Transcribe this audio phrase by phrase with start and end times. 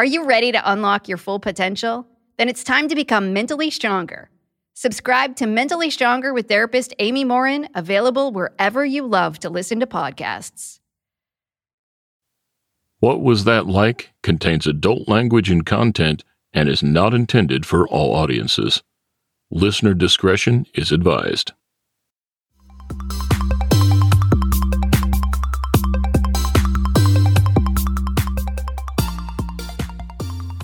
[0.00, 2.06] Are you ready to unlock your full potential?
[2.38, 4.30] Then it's time to become mentally stronger.
[4.72, 9.86] Subscribe to Mentally Stronger with therapist Amy Morin, available wherever you love to listen to
[9.86, 10.80] podcasts.
[13.00, 18.14] What Was That Like contains adult language and content and is not intended for all
[18.14, 18.82] audiences.
[19.50, 21.52] Listener discretion is advised.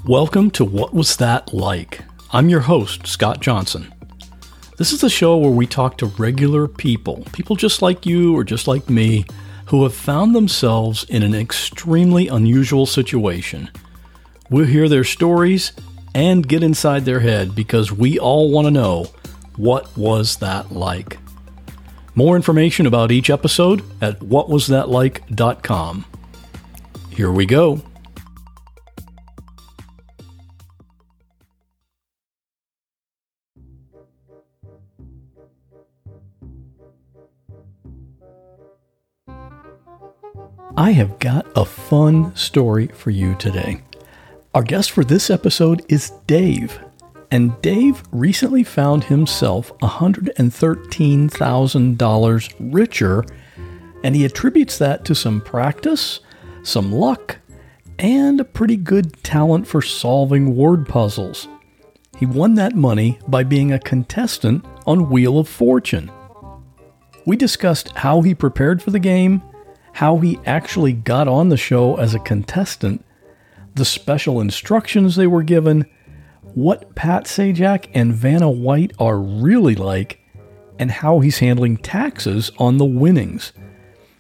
[0.07, 2.03] Welcome to What Was That Like?
[2.31, 3.93] I'm your host, Scott Johnson.
[4.79, 8.45] This is the show where we talk to regular people, people just like you or
[8.45, 9.25] just like me,
[9.65, 13.69] who have found themselves in an extremely unusual situation.
[14.49, 15.73] We'll hear their stories
[16.15, 19.11] and get inside their head because we all want to know
[19.57, 21.19] what was that like.
[22.15, 26.05] More information about each episode at whatwasthatlike.com.
[27.11, 27.83] Here we go.
[40.79, 43.81] I have got a fun story for you today.
[44.55, 46.79] Our guest for this episode is Dave.
[47.31, 53.25] And Dave recently found himself $113,000 richer,
[54.05, 56.21] and he attributes that to some practice,
[56.63, 57.39] some luck,
[57.99, 61.49] and a pretty good talent for solving word puzzles.
[62.19, 66.11] He won that money by being a contestant on Wheel of Fortune.
[67.25, 69.41] We discussed how he prepared for the game
[69.97, 73.03] how he actually got on the show as a contestant,
[73.75, 75.87] the special instructions they were given,
[76.43, 80.21] what Pat Sajak and Vanna White are really like,
[80.79, 83.55] and how he's handling taxes on the winnings.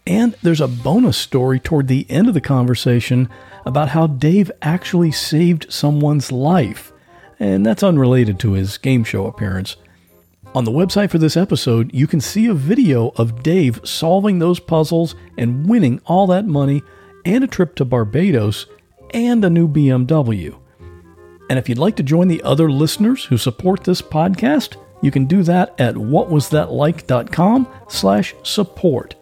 [0.06, 3.28] And there's a bonus story toward the end of the conversation
[3.66, 6.90] about how Dave actually saved someone's life,
[7.38, 9.76] and that's unrelated to his game show appearance.
[10.56, 14.58] On the website for this episode, you can see a video of Dave solving those
[14.58, 16.82] puzzles and winning all that money
[17.26, 18.64] and a trip to Barbados
[19.10, 20.58] and a new BMW.
[21.50, 25.26] And if you'd like to join the other listeners who support this podcast, you can
[25.26, 29.14] do that at whatwasthatlike.com slash support.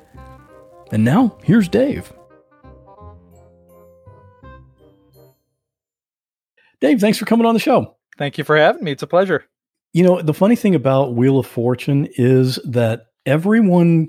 [0.93, 2.13] And now, here's Dave.
[6.81, 7.97] Dave, thanks for coming on the show.
[8.19, 8.93] Thank you for having me.
[8.93, 9.47] It's a pleasure.
[9.95, 14.09] You know, the funny thing about Wheel of Fortune is that everyone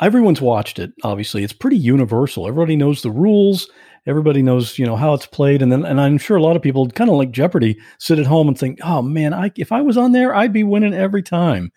[0.00, 1.44] everyone's watched it, obviously.
[1.44, 2.48] It's pretty universal.
[2.48, 3.70] Everybody knows the rules,
[4.06, 6.62] everybody knows, you know, how it's played and then and I'm sure a lot of
[6.62, 9.82] people kind of like Jeopardy sit at home and think, "Oh man, I if I
[9.82, 11.70] was on there, I'd be winning every time."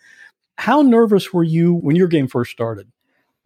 [0.58, 2.90] How nervous were you when your game first started?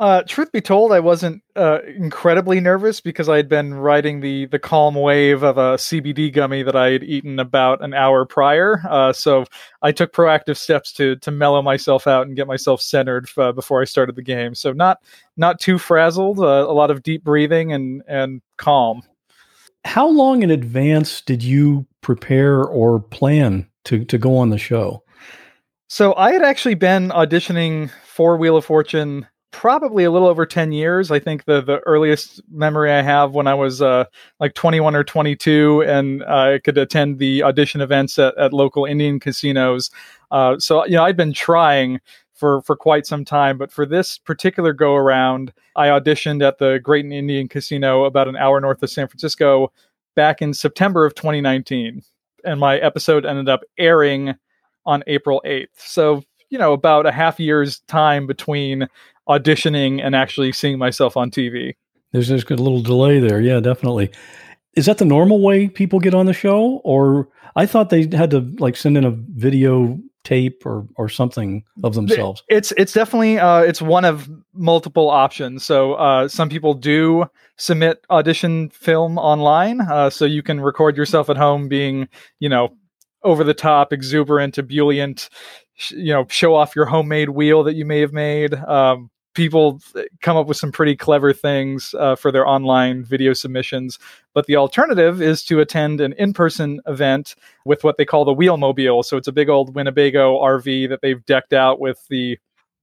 [0.01, 4.47] Uh, truth be told, I wasn't uh, incredibly nervous because I had been riding the
[4.47, 8.81] the calm wave of a CBD gummy that I had eaten about an hour prior.
[8.89, 9.45] Uh, so
[9.83, 13.83] I took proactive steps to to mellow myself out and get myself centered uh, before
[13.83, 14.55] I started the game.
[14.55, 14.99] So not
[15.37, 16.39] not too frazzled.
[16.39, 19.03] Uh, a lot of deep breathing and and calm.
[19.85, 25.03] How long in advance did you prepare or plan to to go on the show?
[25.89, 30.73] So I had actually been auditioning for Wheel of Fortune probably a little over 10
[30.73, 31.11] years.
[31.11, 34.05] I think the the earliest memory I have when I was uh,
[34.41, 38.85] like 21 or 22 and uh, I could attend the audition events at, at local
[38.85, 39.91] Indian casinos.
[40.31, 42.00] Uh, so, you know, I'd been trying
[42.35, 46.79] for, for quite some time, but for this particular go around, I auditioned at the
[46.83, 49.73] Great Indian Casino about an hour north of San Francisco
[50.15, 52.03] back in September of 2019.
[52.44, 54.35] And my episode ended up airing
[54.87, 55.67] on April 8th.
[55.77, 58.89] So, you know, about a half year's time between
[59.29, 61.75] auditioning and actually seeing myself on TV.
[62.12, 63.41] There's just a little delay there.
[63.41, 64.11] Yeah, definitely.
[64.75, 66.81] Is that the normal way people get on the show?
[66.85, 71.65] Or I thought they had to like send in a video tape or or something
[71.83, 72.43] of themselves.
[72.49, 75.65] It's it's definitely uh, it's one of multiple options.
[75.65, 81.31] So uh, some people do submit audition film online, uh, so you can record yourself
[81.31, 82.09] at home being
[82.41, 82.75] you know
[83.25, 85.29] over the top, exuberant, ebullient,
[85.91, 88.55] you know, show off your homemade wheel that you may have made.
[88.55, 89.81] Um, people
[90.21, 93.99] come up with some pretty clever things uh, for their online video submissions.
[94.35, 98.35] But the alternative is to attend an in person event with what they call the
[98.35, 99.05] Wheelmobile.
[99.05, 102.37] So it's a big old Winnebago RV that they've decked out with the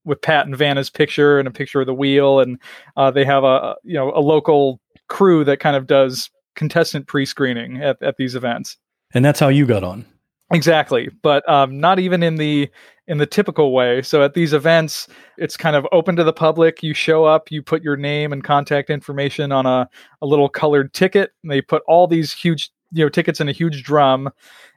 [0.06, 2.60] with Pat and Vanna's picture and a picture of the wheel, and
[2.96, 7.82] uh, they have a you know a local crew that kind of does contestant pre-screening
[7.82, 8.78] at, at these events.
[9.14, 10.06] And that's how you got on.
[10.52, 12.70] Exactly, but um, not even in the
[13.08, 14.02] in the typical way.
[14.04, 15.08] So at these events,
[15.38, 16.84] it's kind of open to the public.
[16.84, 19.90] You show up, you put your name and contact information on a,
[20.22, 23.52] a little colored ticket, and they put all these huge you know tickets in a
[23.52, 24.30] huge drum,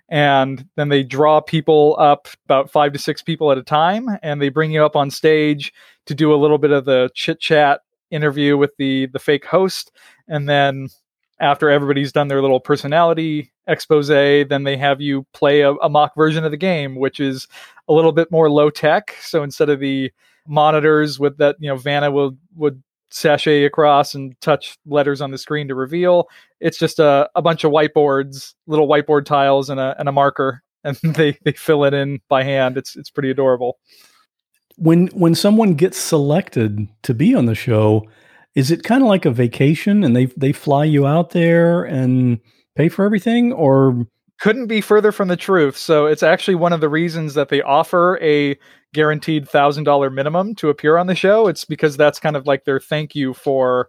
[0.08, 4.40] and then they draw people up about five to six people at a time, and
[4.40, 5.72] they bring you up on stage
[6.06, 9.92] to do a little bit of the chit chat interview with the the fake host,
[10.28, 10.88] and then
[11.40, 16.14] after everybody's done their little personality expose, then they have you play a, a, mock
[16.16, 17.46] version of the game, which is
[17.88, 19.14] a little bit more low tech.
[19.20, 20.10] So instead of the
[20.46, 25.38] monitors with that, you know, Vanna will would sashay across and touch letters on the
[25.38, 26.28] screen to reveal,
[26.60, 30.62] it's just a, a bunch of whiteboards, little whiteboard tiles and a and a marker,
[30.84, 32.76] and they they fill it in by hand.
[32.76, 33.78] It's it's pretty adorable.
[34.76, 38.06] When when someone gets selected to be on the show,
[38.54, 42.40] is it kind of like a vacation and they they fly you out there and
[42.76, 44.06] pay for everything or
[44.40, 47.62] couldn't be further from the truth so it's actually one of the reasons that they
[47.62, 48.56] offer a
[48.94, 52.80] guaranteed $1000 minimum to appear on the show it's because that's kind of like their
[52.80, 53.86] thank you for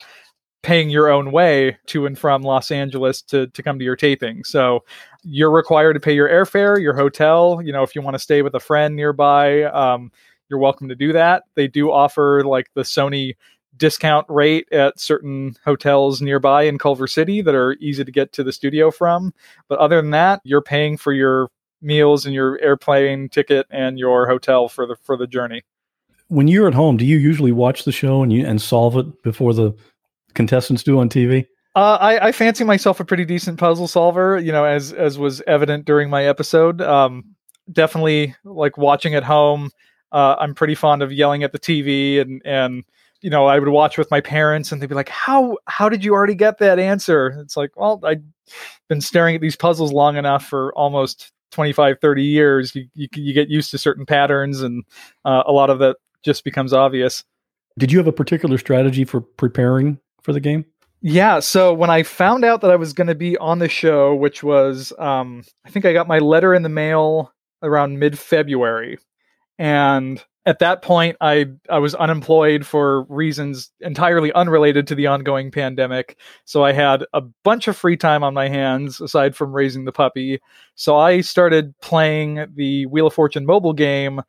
[0.62, 4.44] paying your own way to and from Los Angeles to to come to your taping.
[4.44, 4.84] So
[5.24, 7.62] you're required to pay your airfare, your hotel.
[7.64, 10.12] You know, if you want to stay with a friend nearby, um,
[10.50, 11.44] you're welcome to do that.
[11.56, 13.36] They do offer like the Sony
[13.80, 18.44] discount rate at certain hotels nearby in Culver City that are easy to get to
[18.44, 19.34] the studio from.
[19.68, 21.50] But other than that, you're paying for your
[21.82, 25.64] meals and your airplane ticket and your hotel for the for the journey.
[26.28, 29.24] When you're at home, do you usually watch the show and you and solve it
[29.24, 29.74] before the
[30.36, 31.48] contestants do on TV?
[31.76, 35.42] Uh, I, I, fancy myself a pretty decent puzzle solver, you know, as as was
[35.48, 36.82] evident during my episode.
[36.82, 37.36] Um,
[37.72, 39.72] definitely like watching at home.
[40.12, 42.84] Uh, I'm pretty fond of yelling at the TV and and
[43.22, 46.04] you know, I would watch with my parents and they'd be like, "How how did
[46.04, 48.24] you already get that answer?" It's like, "Well, I've
[48.88, 52.76] been staring at these puzzles long enough for almost 25 30 years.
[52.76, 54.84] You you, you get used to certain patterns and
[55.26, 57.24] uh, a lot of that just becomes obvious."
[57.78, 60.66] Did you have a particular strategy for preparing for the game?
[61.02, 64.14] Yeah, so when I found out that I was going to be on the show,
[64.14, 67.34] which was um, I think I got my letter in the mail
[67.64, 68.98] around mid-February
[69.58, 75.52] and at that point i i was unemployed for reasons entirely unrelated to the ongoing
[75.52, 76.18] pandemic.
[76.46, 79.92] So i had a bunch of free time on my hands aside from raising the
[79.92, 80.40] puppy.
[80.76, 84.22] So i started playing the wheel of fortune mobile game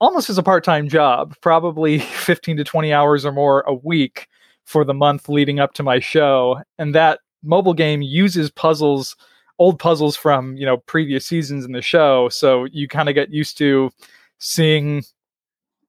[0.00, 4.28] almost as a part-time job probably 15 to 20 hours or more a week
[4.64, 6.60] for the month leading up to my show.
[6.78, 9.16] And that mobile game uses puzzles
[9.58, 12.28] old puzzles from you know previous seasons in the show.
[12.28, 13.90] So you kind of get used to
[14.38, 15.02] seeing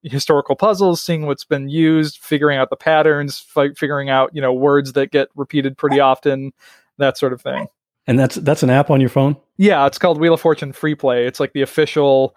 [0.03, 4.53] historical puzzles, seeing what's been used, figuring out the patterns, f- figuring out you know
[4.53, 6.51] words that get repeated pretty often,
[6.97, 7.67] that sort of thing.
[8.07, 9.35] And that's that's an app on your phone.
[9.57, 11.25] Yeah, it's called Wheel of Fortune Free Play.
[11.25, 12.35] It's like the official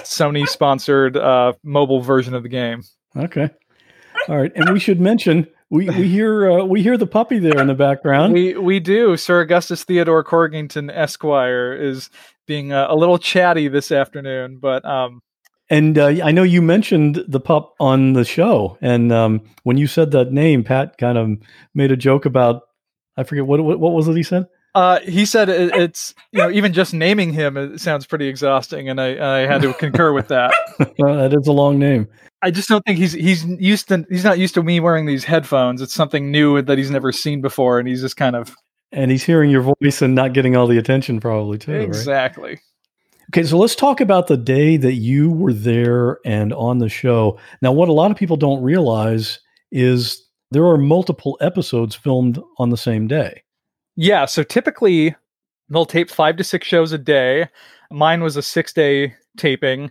[0.00, 2.82] Sony sponsored uh, mobile version of the game.
[3.16, 3.48] Okay,
[4.28, 7.58] all right, and we should mention we we hear uh, we hear the puppy there
[7.58, 8.32] in the background.
[8.32, 9.16] We we do.
[9.16, 12.10] Sir Augustus Theodore Corgington Esquire is
[12.46, 15.22] being uh, a little chatty this afternoon, but um,
[15.74, 19.88] and uh, I know you mentioned the pup on the show, and um, when you
[19.88, 21.36] said that name, Pat kind of
[21.74, 22.62] made a joke about
[23.16, 24.46] I forget what what, what was it he said.
[24.76, 28.88] Uh, he said it, it's you know even just naming him it sounds pretty exhausting,
[28.88, 30.54] and I, I had to concur with that.
[30.78, 32.06] that is a long name.
[32.40, 35.24] I just don't think he's he's used to he's not used to me wearing these
[35.24, 35.82] headphones.
[35.82, 38.54] It's something new that he's never seen before, and he's just kind of
[38.92, 41.74] and he's hearing your voice and not getting all the attention probably too.
[41.74, 42.50] Exactly.
[42.50, 42.60] Right?
[43.30, 47.38] Okay, so let's talk about the day that you were there and on the show.
[47.62, 49.40] Now, what a lot of people don't realize
[49.72, 53.42] is there are multiple episodes filmed on the same day.
[53.96, 55.14] Yeah, so typically
[55.68, 57.48] they'll tape five to six shows a day.
[57.90, 59.90] Mine was a six day taping.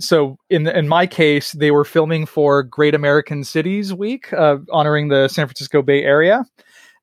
[0.00, 5.08] So in in my case, they were filming for Great American Cities Week, uh, honoring
[5.08, 6.44] the San Francisco Bay Area.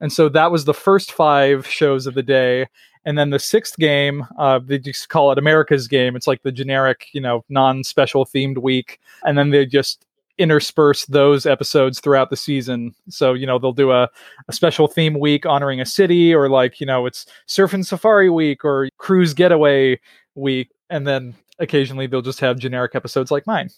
[0.02, 2.68] And so that was the first five shows of the day.
[3.08, 6.18] And then the sixth game, uh, they just call it America's game.
[6.18, 9.00] It's like the generic, you know, non special themed week.
[9.24, 10.06] And then they just
[10.38, 12.94] intersperse those episodes throughout the season.
[13.08, 14.10] So, you know, they'll do a,
[14.50, 18.30] a special theme week honoring a city, or like, you know, it's surf and safari
[18.30, 20.02] week or cruise getaway
[20.36, 20.70] week.
[20.90, 23.70] And then occasionally they'll just have generic episodes like mine.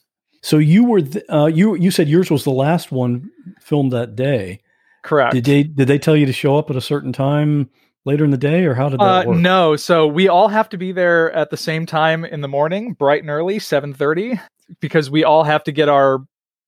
[0.41, 3.29] So you were th- uh, you you said yours was the last one
[3.61, 4.61] filmed that day.
[5.03, 5.35] Correct.
[5.35, 7.69] Did they did they tell you to show up at a certain time
[8.05, 9.37] later in the day, or how did that uh, work?
[9.37, 12.93] No, so we all have to be there at the same time in the morning,
[12.93, 14.39] bright and early, seven thirty,
[14.79, 16.19] because we all have to get our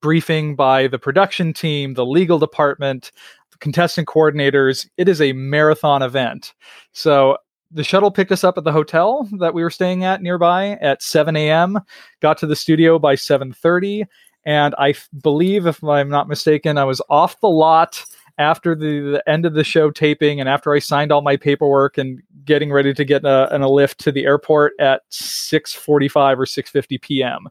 [0.02, 3.12] briefing by the production team, the legal department,
[3.52, 4.88] the contestant coordinators.
[4.98, 6.54] It is a marathon event.
[6.92, 7.38] So
[7.72, 11.02] the shuttle picked us up at the hotel that we were staying at nearby at
[11.02, 11.80] 7 a.m.
[12.20, 14.06] Got to the studio by 7:30,
[14.46, 18.04] and I f- believe, if I'm not mistaken, I was off the lot
[18.38, 21.98] after the, the end of the show taping and after I signed all my paperwork
[21.98, 26.46] and getting ready to get a, in a lift to the airport at 6:45 or
[26.46, 27.48] 6:50 p.m.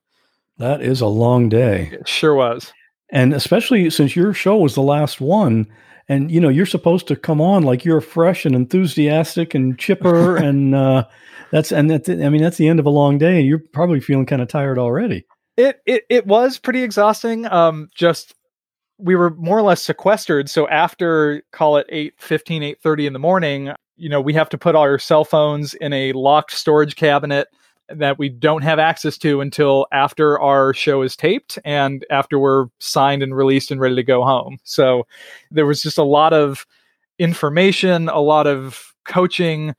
[0.59, 1.91] That is a long day.
[1.93, 2.73] It sure was.
[3.11, 5.67] And especially since your show was the last one,
[6.09, 10.37] and you know you're supposed to come on like you're fresh and enthusiastic and chipper,
[10.45, 11.05] and uh,
[11.51, 14.01] that's and that's I mean that's the end of a long day, and you're probably
[14.01, 15.25] feeling kind of tired already.
[15.57, 17.47] It it it was pretty exhausting.
[17.47, 18.35] Um, just
[19.03, 20.49] we were more or less sequestered.
[20.51, 24.49] So after call it 8 15, 8 30 in the morning, you know, we have
[24.51, 27.49] to put our cell phones in a locked storage cabinet
[27.89, 32.67] that we don't have access to until after our show is taped and after we're
[32.79, 34.59] signed and released and ready to go home.
[34.63, 35.07] So
[35.51, 36.67] there was just a lot of
[37.19, 39.75] information, a lot of coaching,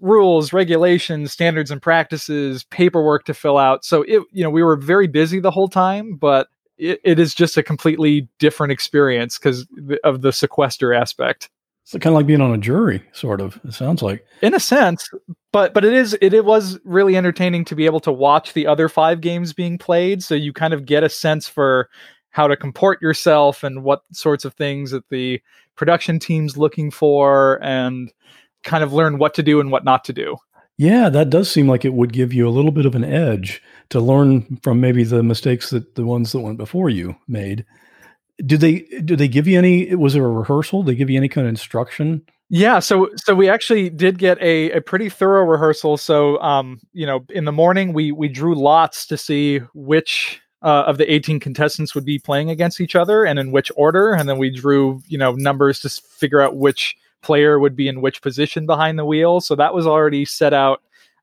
[0.00, 3.84] rules, regulations, standards and practices, paperwork to fill out.
[3.84, 6.48] So it you know, we were very busy the whole time, but
[6.78, 9.66] it, it is just a completely different experience because
[10.04, 11.50] of the sequester aspect.
[11.84, 13.58] It's kind of like being on a jury, sort of.
[13.64, 15.08] It sounds like, in a sense,
[15.52, 18.66] but but it is it, it was really entertaining to be able to watch the
[18.66, 21.88] other five games being played, so you kind of get a sense for
[22.30, 25.40] how to comport yourself and what sorts of things that the
[25.76, 28.12] production team's looking for, and
[28.64, 30.36] kind of learn what to do and what not to do.
[30.78, 33.60] Yeah, that does seem like it would give you a little bit of an edge
[33.90, 37.66] to learn from maybe the mistakes that the ones that went before you made.
[38.46, 40.84] Did they did they give you any was there a rehearsal?
[40.84, 42.22] Did they give you any kind of instruction?
[42.48, 45.96] Yeah, so so we actually did get a, a pretty thorough rehearsal.
[45.96, 50.84] So um, you know, in the morning we we drew lots to see which uh,
[50.86, 54.28] of the 18 contestants would be playing against each other and in which order and
[54.28, 58.22] then we drew you know numbers to figure out which player would be in which
[58.22, 59.40] position behind the wheel.
[59.40, 60.82] So that was already set out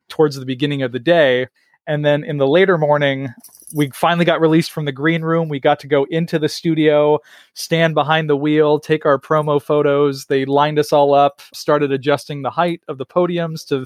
[0.10, 1.48] towards the beginning of the day.
[1.88, 3.30] And then in the later morning,
[3.74, 5.50] we finally got released from the green room.
[5.50, 7.20] We got to go into the studio,
[7.54, 10.26] stand behind the wheel, take our promo photos.
[10.26, 13.86] They lined us all up, started adjusting the height of the podiums to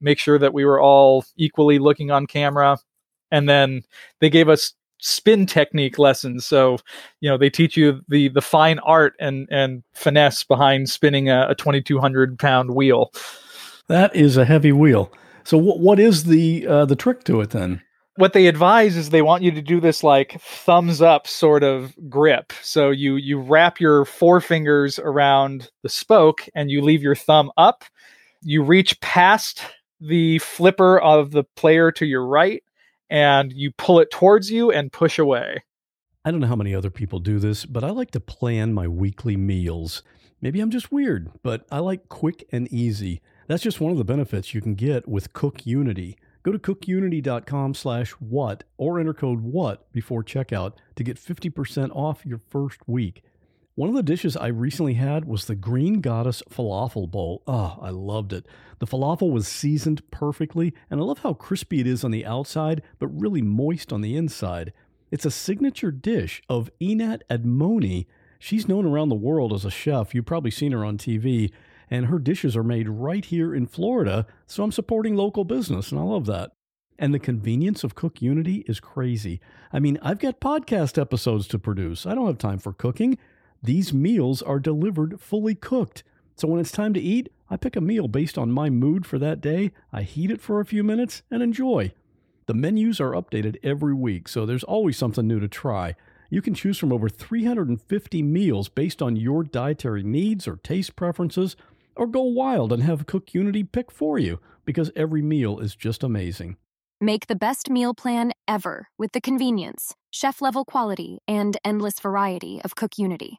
[0.00, 2.78] make sure that we were all equally looking on camera.
[3.32, 3.82] And then
[4.20, 6.46] they gave us spin technique lessons.
[6.46, 6.78] So,
[7.20, 11.48] you know, they teach you the the fine art and and finesse behind spinning a,
[11.50, 13.12] a 2200 pound wheel.
[13.88, 15.12] That is a heavy wheel.
[15.44, 17.82] So, what what is the uh, the trick to it then?
[18.16, 21.94] What they advise is they want you to do this like thumbs up sort of
[22.08, 22.52] grip.
[22.62, 27.84] So you you wrap your forefingers around the spoke and you leave your thumb up.
[28.42, 29.62] You reach past
[30.00, 32.62] the flipper of the player to your right
[33.10, 35.62] and you pull it towards you and push away.
[36.24, 38.86] I don't know how many other people do this, but I like to plan my
[38.86, 40.02] weekly meals.
[40.40, 43.20] Maybe I'm just weird, but I like quick and easy.
[43.46, 46.16] That's just one of the benefits you can get with Cook Unity.
[46.42, 52.24] Go to cookunity.com slash what or enter code what before checkout to get 50% off
[52.24, 53.22] your first week.
[53.80, 57.42] One of the dishes I recently had was the Green Goddess Falafel Bowl.
[57.46, 58.44] Oh, I loved it.
[58.78, 62.82] The falafel was seasoned perfectly, and I love how crispy it is on the outside,
[62.98, 64.74] but really moist on the inside.
[65.10, 68.04] It's a signature dish of Einat Admony.
[68.38, 70.14] She's known around the world as a chef.
[70.14, 71.50] You've probably seen her on TV,
[71.90, 75.98] and her dishes are made right here in Florida, so I'm supporting local business, and
[75.98, 76.52] I love that.
[76.98, 79.40] And the convenience of Cook Unity is crazy.
[79.72, 82.04] I mean, I've got podcast episodes to produce.
[82.04, 83.16] I don't have time for cooking.
[83.62, 86.02] These meals are delivered fully cooked.
[86.34, 89.18] So when it's time to eat, I pick a meal based on my mood for
[89.18, 91.92] that day, I heat it for a few minutes, and enjoy.
[92.46, 95.94] The menus are updated every week, so there's always something new to try.
[96.30, 101.54] You can choose from over 350 meals based on your dietary needs or taste preferences,
[101.94, 106.02] or go wild and have Cook Unity pick for you because every meal is just
[106.02, 106.56] amazing.
[107.00, 112.60] Make the best meal plan ever with the convenience, chef level quality, and endless variety
[112.62, 113.38] of Cook Unity.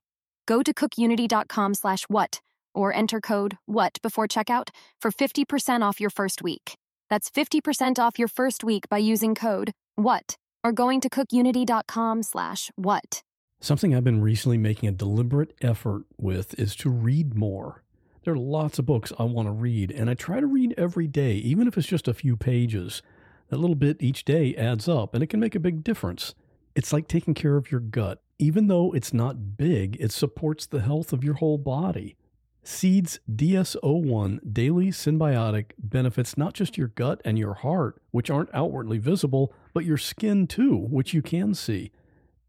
[0.52, 2.42] Go to cookunity.com slash what
[2.74, 4.68] or enter code WHAT before checkout
[5.00, 6.76] for 50% off your first week.
[7.10, 12.70] That's 50% off your first week by using code WHAT or going to cookunity.com slash
[12.76, 13.22] what.
[13.62, 17.82] Something I've been recently making a deliberate effort with is to read more.
[18.26, 21.08] There are lots of books I want to read, and I try to read every
[21.08, 23.02] day, even if it's just a few pages.
[23.48, 26.36] That little bit each day adds up, and it can make a big difference.
[26.76, 28.22] It's like taking care of your gut.
[28.40, 32.16] Even though it's not big, it supports the health of your whole body.
[32.64, 39.00] Seeds DS01 Daily Synbiotic benefits not just your gut and your heart, which aren't outwardly
[39.00, 41.92] visible, but your skin too, which you can see.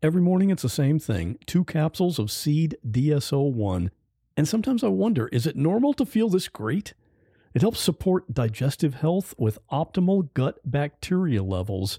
[0.03, 3.91] Every morning it's the same thing two capsules of Seed DS01.
[4.37, 6.95] And sometimes I wonder is it normal to feel this great?
[7.55, 11.99] It helps support digestive health with optimal gut bacteria levels.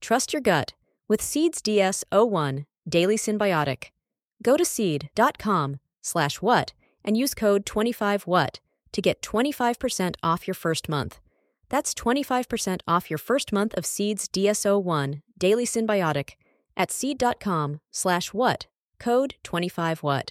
[0.00, 0.74] Trust your gut
[1.08, 3.90] with Seeds DS01 Daily Synbiotic.
[4.42, 6.72] Go to seed.com slash what
[7.04, 8.60] and use code 25what
[8.92, 11.20] to get 25% off your first month.
[11.68, 16.30] That's 25% off your first month of Seeds DS01 Daily Synbiotic
[16.76, 18.66] at seed.com slash what,
[18.98, 20.30] code 25what.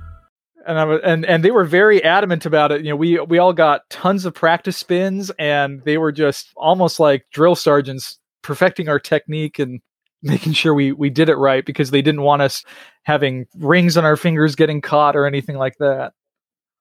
[0.71, 2.85] And I was, and and they were very adamant about it.
[2.85, 6.97] You know, we we all got tons of practice spins, and they were just almost
[6.97, 9.81] like drill sergeants perfecting our technique and
[10.23, 12.63] making sure we we did it right because they didn't want us
[13.03, 16.13] having rings on our fingers getting caught or anything like that.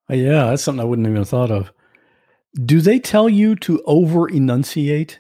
[0.08, 1.72] Uh, Yeah, that's something I wouldn't even have thought of.
[2.64, 5.18] Do they tell you to over enunciate?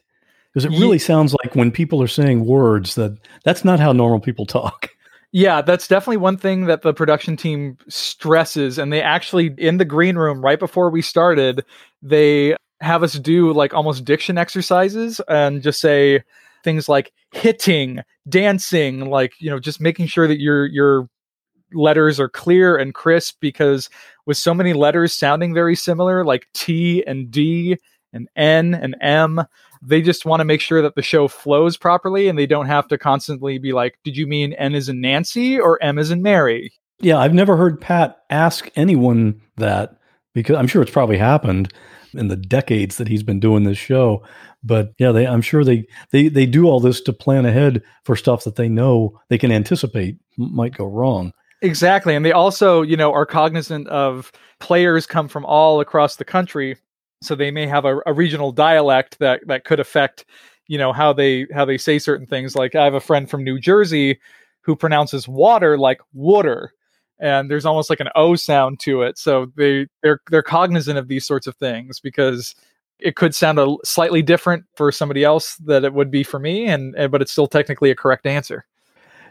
[0.52, 4.20] Because it really sounds like when people are saying words that that's not how normal
[4.20, 4.90] people talk.
[5.32, 8.78] Yeah, that's definitely one thing that the production team stresses.
[8.78, 11.64] And they actually, in the green room, right before we started,
[12.02, 16.22] they have us do like almost diction exercises and just say
[16.64, 21.08] things like hitting, dancing, like, you know, just making sure that your, your,
[21.72, 23.88] letters are clear and crisp because
[24.26, 27.78] with so many letters sounding very similar like T and D
[28.12, 29.42] and N and M
[29.82, 32.86] they just want to make sure that the show flows properly and they don't have
[32.88, 36.22] to constantly be like, did you mean N is in Nancy or M is in
[36.22, 36.72] Mary?
[37.00, 39.96] Yeah, I've never heard Pat ask anyone that
[40.34, 41.72] because I'm sure it's probably happened
[42.12, 44.22] in the decades that he's been doing this show.
[44.62, 48.16] But yeah, they, I'm sure they, they they do all this to plan ahead for
[48.16, 51.32] stuff that they know they can anticipate might go wrong.
[51.62, 52.14] Exactly.
[52.14, 56.76] And they also, you know, are cognizant of players come from all across the country.
[57.22, 60.24] So they may have a, a regional dialect that, that could affect,
[60.68, 62.54] you know, how they how they say certain things.
[62.54, 64.18] Like I have a friend from New Jersey
[64.62, 66.72] who pronounces water like water.
[67.18, 69.18] And there's almost like an O sound to it.
[69.18, 72.54] So they they're they're cognizant of these sorts of things because
[72.98, 76.66] it could sound a slightly different for somebody else that it would be for me
[76.66, 78.66] and, and but it's still technically a correct answer.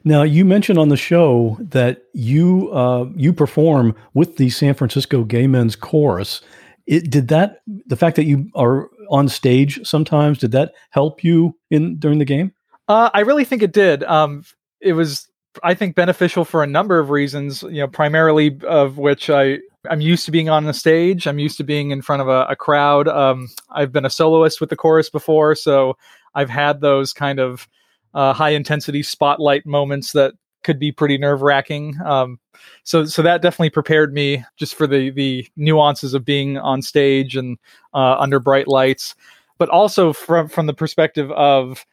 [0.03, 5.23] Now, you mentioned on the show that you uh, you perform with the San Francisco
[5.23, 6.41] Gay Men's Chorus.
[6.89, 11.55] It, did that the fact that you are on stage sometimes did that help you
[11.69, 12.51] in during the game?
[12.87, 14.03] Uh, I really think it did.
[14.03, 14.43] Um,
[14.81, 15.29] it was,
[15.61, 17.61] I think, beneficial for a number of reasons.
[17.61, 21.27] You know, primarily of which I I'm used to being on the stage.
[21.27, 23.07] I'm used to being in front of a, a crowd.
[23.07, 25.95] Um, I've been a soloist with the chorus before, so
[26.33, 27.67] I've had those kind of
[28.15, 31.95] uh, high intensity spotlight moments that could be pretty nerve wracking.
[32.03, 32.39] Um,
[32.83, 37.35] so so that definitely prepared me just for the the nuances of being on stage
[37.35, 37.57] and
[37.93, 39.15] uh, under bright lights,
[39.57, 41.85] but also from from the perspective of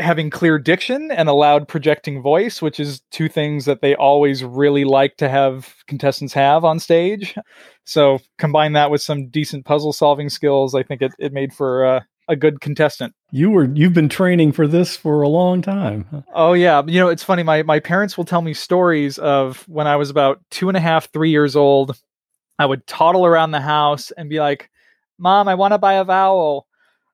[0.00, 4.42] having clear diction and a loud projecting voice, which is two things that they always
[4.42, 7.36] really like to have contestants have on stage.
[7.84, 11.84] So combine that with some decent puzzle solving skills, I think it, it made for
[11.84, 12.00] uh,
[12.32, 13.14] a good contestant.
[13.30, 16.24] You were you've been training for this for a long time.
[16.34, 17.42] Oh yeah, you know it's funny.
[17.42, 20.80] My my parents will tell me stories of when I was about two and a
[20.80, 21.96] half, three years old.
[22.58, 24.70] I would toddle around the house and be like,
[25.18, 26.66] "Mom, I want to buy a vowel."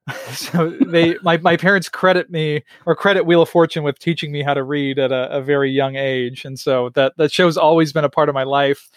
[0.33, 4.43] so they, my my parents credit me or credit Wheel of Fortune with teaching me
[4.43, 7.93] how to read at a, a very young age, and so that that show's always
[7.93, 8.91] been a part of my life.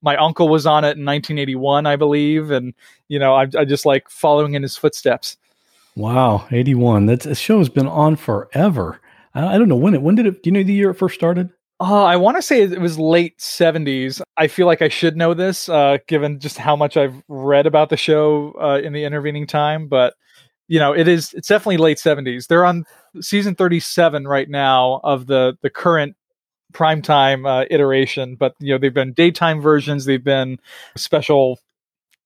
[0.00, 2.72] My uncle was on it in 1981, I believe, and
[3.08, 5.36] you know, I, I just like following in his footsteps.
[5.98, 7.06] Wow, 81.
[7.06, 9.00] That's that show's been on forever.
[9.34, 10.02] I, I don't know when it.
[10.02, 10.44] When did it?
[10.44, 11.50] Do you know the year it first started?
[11.80, 14.20] Uh, I want to say it was late 70s.
[14.36, 17.88] I feel like I should know this, uh, given just how much I've read about
[17.88, 19.88] the show uh, in the intervening time.
[19.88, 20.14] But
[20.68, 21.34] you know, it is.
[21.34, 22.46] It's definitely late 70s.
[22.46, 22.84] They're on
[23.20, 26.14] season 37 right now of the the current
[26.72, 28.36] primetime uh, iteration.
[28.36, 30.04] But you know, they've been daytime versions.
[30.04, 30.58] They've been
[30.96, 31.58] special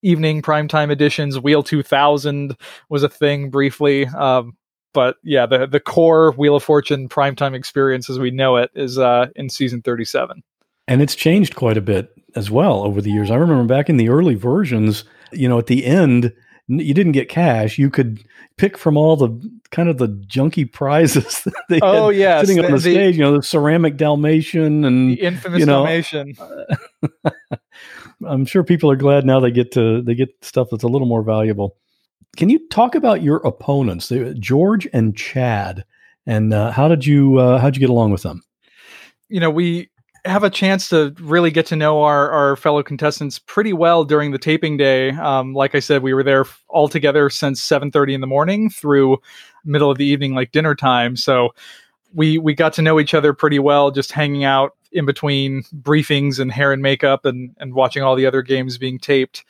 [0.03, 1.39] evening primetime editions.
[1.39, 2.55] Wheel 2000
[2.89, 4.05] was a thing briefly.
[4.07, 4.55] Um,
[4.93, 8.99] but yeah, the the core Wheel of Fortune primetime experience as we know it is
[8.99, 10.43] uh, in season 37.
[10.87, 13.31] And it's changed quite a bit as well over the years.
[13.31, 16.33] I remember back in the early versions, you know, at the end,
[16.67, 17.77] you didn't get cash.
[17.77, 18.23] You could
[18.57, 22.65] pick from all the kind of the junky prizes that they oh yeah sitting the,
[22.65, 23.17] on the, the, stage.
[23.17, 26.35] You know, the ceramic Dalmatian and the infamous you know, Dalmatian.
[28.25, 31.07] I'm sure people are glad now they get to they get stuff that's a little
[31.07, 31.77] more valuable.
[32.35, 35.85] Can you talk about your opponents, George and Chad,
[36.25, 38.43] and uh, how did you uh, how did you get along with them?
[39.29, 39.89] You know, we
[40.25, 44.31] have a chance to really get to know our, our fellow contestants pretty well during
[44.31, 45.11] the taping day.
[45.11, 49.17] Um, like I said, we were there all together since 7:30 in the morning through
[49.65, 51.15] middle of the evening, like dinner time.
[51.15, 51.49] So
[52.13, 56.39] we we got to know each other pretty well, just hanging out in between briefings
[56.39, 59.43] and hair and makeup, and and watching all the other games being taped.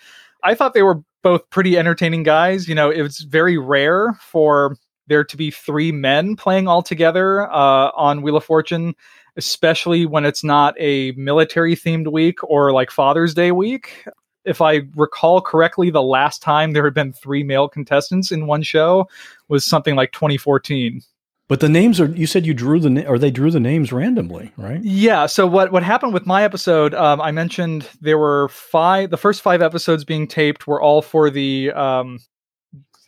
[0.43, 2.67] I thought they were both pretty entertaining guys.
[2.67, 4.77] You know, it's very rare for
[5.07, 8.95] there to be three men playing all together uh, on Wheel of Fortune,
[9.37, 14.05] especially when it's not a military themed week or like Father's Day week.
[14.45, 18.61] If I recall correctly, the last time there had been three male contestants in one
[18.61, 19.07] show
[19.47, 21.01] was something like 2014.
[21.49, 24.51] But the names are you said you drew the or they drew the names randomly,
[24.57, 24.81] right?
[24.81, 25.25] Yeah.
[25.25, 26.93] So what what happened with my episode?
[26.93, 29.09] Um, I mentioned there were five.
[29.09, 32.19] The first five episodes being taped were all for the um,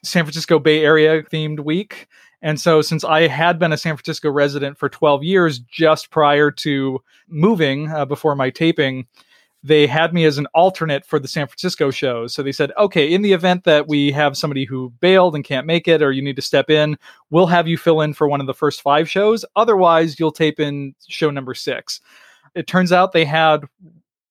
[0.04, 2.08] San Francisco Bay Area themed week.
[2.42, 6.52] And so, since I had been a San Francisco resident for 12 years just prior
[6.52, 9.08] to moving uh, before my taping,
[9.66, 12.36] they had me as an alternate for the San Francisco shows.
[12.36, 15.66] So they said, okay, in the event that we have somebody who bailed and can't
[15.66, 17.00] make it, or you need to step in,
[17.32, 19.44] we'll have you fill in for one of the first five shows.
[19.56, 22.00] Otherwise, you'll tape in show number six.
[22.54, 23.66] It turns out they had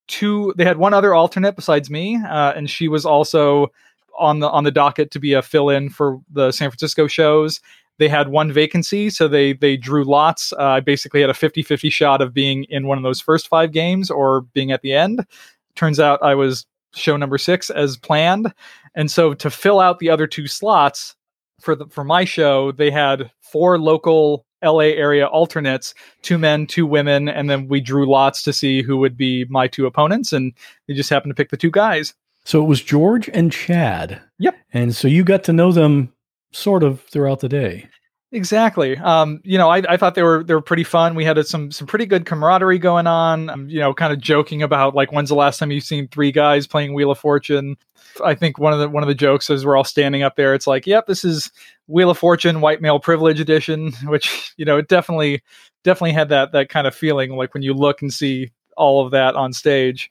[0.07, 3.73] two, they had one other alternate besides me, uh, and she was also
[4.17, 7.61] on the on the docket to be a fill in for the San Francisco shows
[7.99, 10.53] they had one vacancy so they they drew lots.
[10.55, 13.73] Uh, i basically had a 50-50 shot of being in one of those first five
[13.73, 15.27] games or being at the end.
[15.75, 18.53] Turns out i was show number six as planned.
[18.95, 21.17] And so to fill out the other two slots
[21.61, 26.87] for the for my show they had four local la area alternates two men two
[26.87, 30.53] women and then we drew lots to see who would be my two opponents and
[30.87, 32.15] they just happened to pick the two guys.
[32.45, 34.21] So it was george and chad.
[34.39, 34.57] Yep.
[34.73, 36.13] And so you got to know them
[36.55, 37.89] sort of throughout the day.
[38.35, 38.97] Exactly.
[38.97, 41.15] Um, you know, I, I thought they were they were pretty fun.
[41.15, 43.49] We had some some pretty good camaraderie going on.
[43.49, 46.33] Um, you know, kind of joking about like when's the last time you've seen three
[46.33, 47.77] guys playing Wheel of Fortune.
[48.25, 50.53] I think one of the one of the jokes is we're all standing up there.
[50.53, 51.53] It's like, yep, this is
[51.87, 55.41] Wheel of Fortune White Male Privilege Edition, which you know, it definitely
[55.85, 59.13] definitely had that that kind of feeling like when you look and see all of
[59.13, 60.11] that on stage.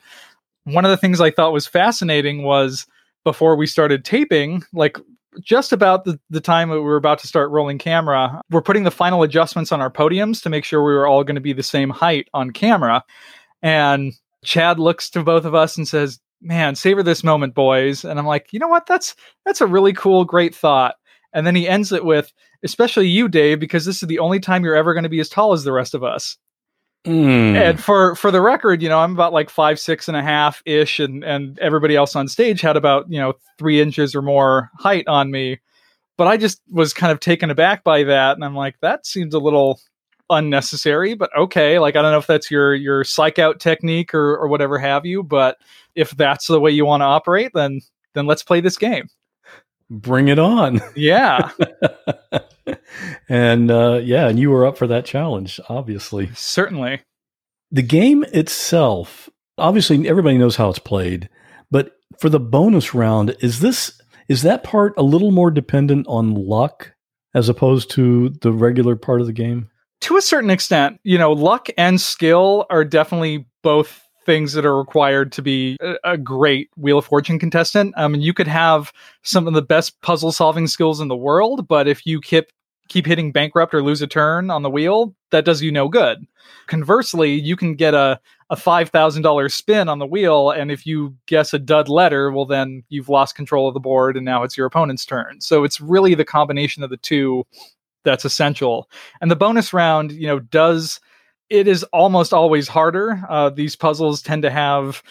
[0.63, 2.87] One of the things I thought was fascinating was
[3.25, 4.97] before we started taping, like
[5.41, 8.83] just about the, the time that we were about to start rolling camera, we're putting
[8.83, 11.53] the final adjustments on our podiums to make sure we were all going to be
[11.53, 13.03] the same height on camera.
[13.61, 18.19] And Chad looks to both of us and says, "Man, savor this moment, boys." And
[18.19, 18.85] I'm like, "You know what?
[18.85, 19.15] That's
[19.45, 20.95] that's a really cool, great thought."
[21.33, 22.31] And then he ends it with,
[22.63, 25.29] "Especially you, Dave, because this is the only time you're ever going to be as
[25.29, 26.37] tall as the rest of us."
[27.05, 27.55] Mm.
[27.55, 30.61] And for for the record, you know, I'm about like five, six and a half
[30.65, 34.69] ish, and and everybody else on stage had about you know three inches or more
[34.75, 35.59] height on me.
[36.15, 39.33] But I just was kind of taken aback by that, and I'm like, that seems
[39.33, 39.81] a little
[40.29, 41.13] unnecessary.
[41.13, 44.47] But okay, like I don't know if that's your your psych out technique or or
[44.47, 45.23] whatever have you.
[45.23, 45.57] But
[45.95, 47.81] if that's the way you want to operate, then
[48.13, 49.09] then let's play this game.
[49.89, 50.81] Bring it on.
[50.95, 51.51] Yeah.
[53.33, 56.29] and uh, yeah, and you were up for that challenge, obviously.
[56.35, 57.01] Certainly.
[57.71, 61.29] The game itself, obviously, everybody knows how it's played,
[61.71, 66.35] but for the bonus round, is this is that part a little more dependent on
[66.35, 66.93] luck
[67.33, 69.67] as opposed to the regular part of the game?
[70.01, 74.77] To a certain extent, you know, luck and skill are definitely both things that are
[74.77, 77.95] required to be a, a great Wheel of Fortune contestant.
[77.97, 78.93] I mean, you could have
[79.23, 82.45] some of the best puzzle solving skills in the world, but if you keep
[82.89, 86.25] keep hitting bankrupt or lose a turn on the wheel, that does you no good.
[86.67, 88.19] Conversely, you can get a
[88.49, 92.31] a five thousand dollar spin on the wheel, and if you guess a dud letter,
[92.31, 95.41] well, then you've lost control of the board, and now it's your opponent's turn.
[95.41, 97.45] So it's really the combination of the two
[98.03, 98.89] that's essential.
[99.21, 100.99] And the bonus round, you know, does
[101.49, 103.21] it is almost always harder.
[103.29, 105.03] Uh, these puzzles tend to have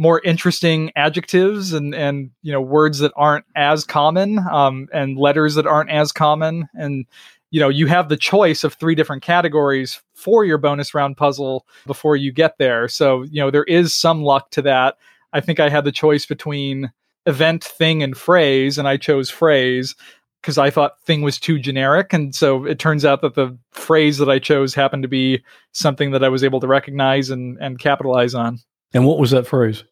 [0.00, 5.56] more interesting adjectives and and you know words that aren't as common um, and letters
[5.56, 7.04] that aren't as common and
[7.50, 11.66] you know you have the choice of three different categories for your bonus round puzzle
[11.86, 14.96] before you get there so you know there is some luck to that
[15.34, 16.90] i think i had the choice between
[17.26, 19.94] event thing and phrase and i chose phrase
[20.40, 22.14] because I thought thing was too generic.
[22.14, 26.12] And so it turns out that the phrase that I chose happened to be something
[26.12, 28.58] that I was able to recognize and, and capitalize on.
[28.92, 29.84] And what was that phrase?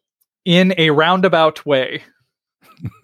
[0.45, 2.03] In a roundabout way.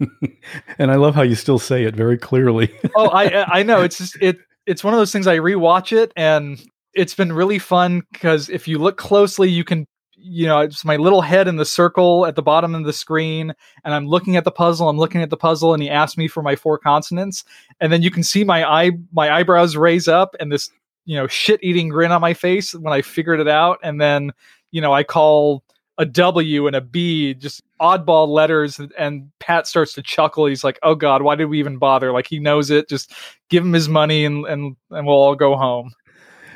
[0.78, 2.74] and I love how you still say it very clearly.
[2.96, 3.82] oh, I I know.
[3.82, 6.60] It's just it it's one of those things I rewatch it and
[6.94, 9.86] it's been really fun because if you look closely, you can
[10.18, 13.54] you know, it's my little head in the circle at the bottom of the screen,
[13.84, 14.88] and I'm looking at the puzzle.
[14.88, 17.44] I'm looking at the puzzle, and he asked me for my four consonants,
[17.80, 20.68] and then you can see my eye, my eyebrows raise up, and this,
[21.04, 24.32] you know, shit-eating grin on my face when I figured it out, and then,
[24.72, 25.62] you know, I call
[25.98, 30.46] a W and a B, just oddball letters, and Pat starts to chuckle.
[30.46, 32.88] He's like, "Oh God, why did we even bother?" Like he knows it.
[32.88, 33.12] Just
[33.48, 35.92] give him his money, and and and we'll all go home.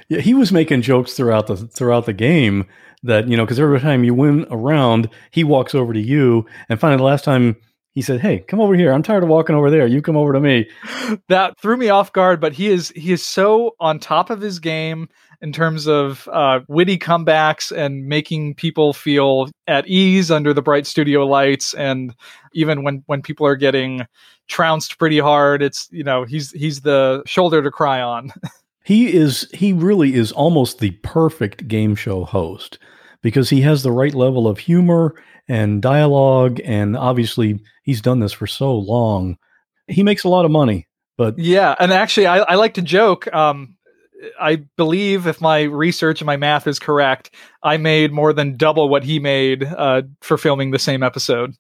[0.09, 2.67] Yeah, he was making jokes throughout the throughout the game
[3.03, 6.47] that you know because every time you win a round, he walks over to you,
[6.69, 7.57] and finally the last time
[8.01, 8.95] he said, "Hey, come over here.
[8.95, 9.87] I'm tired of walking over there.
[9.87, 10.67] You come over to me."
[11.29, 14.59] That threw me off guard, but he is he is so on top of his
[14.59, 15.11] game
[15.43, 20.87] in terms of uh, witty comebacks and making people feel at ease under the bright
[20.87, 22.15] studio lights, and
[22.55, 24.07] even when when people are getting
[24.49, 28.33] trounced pretty hard, it's you know he's he's the shoulder to cry on.
[28.83, 32.79] He is he really is almost the perfect game show host
[33.23, 35.15] because he has the right level of humor
[35.49, 39.37] and dialogue and obviously he's done this for so long.
[39.89, 43.33] He makes a lot of money, but yeah, and actually I, I like to joke
[43.35, 43.77] um
[44.39, 48.89] I believe if my research and my math is correct, I made more than double
[48.89, 51.55] what he made uh, for filming the same episode.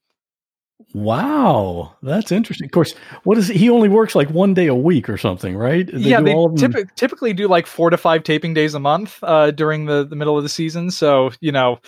[0.92, 2.66] Wow, that's interesting.
[2.66, 5.86] Of course, what is he only works like one day a week or something, right?
[5.86, 9.52] They yeah, they typ- typically do like four to five taping days a month uh,
[9.52, 10.90] during the the middle of the season.
[10.90, 11.78] So you know,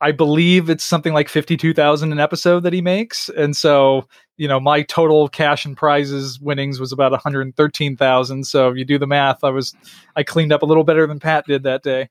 [0.00, 4.08] I believe it's something like fifty two thousand an episode that he makes, and so
[4.36, 8.44] you know, my total cash and prizes winnings was about one hundred thirteen thousand.
[8.44, 9.74] So if you do the math, I was
[10.16, 12.08] I cleaned up a little better than Pat did that day,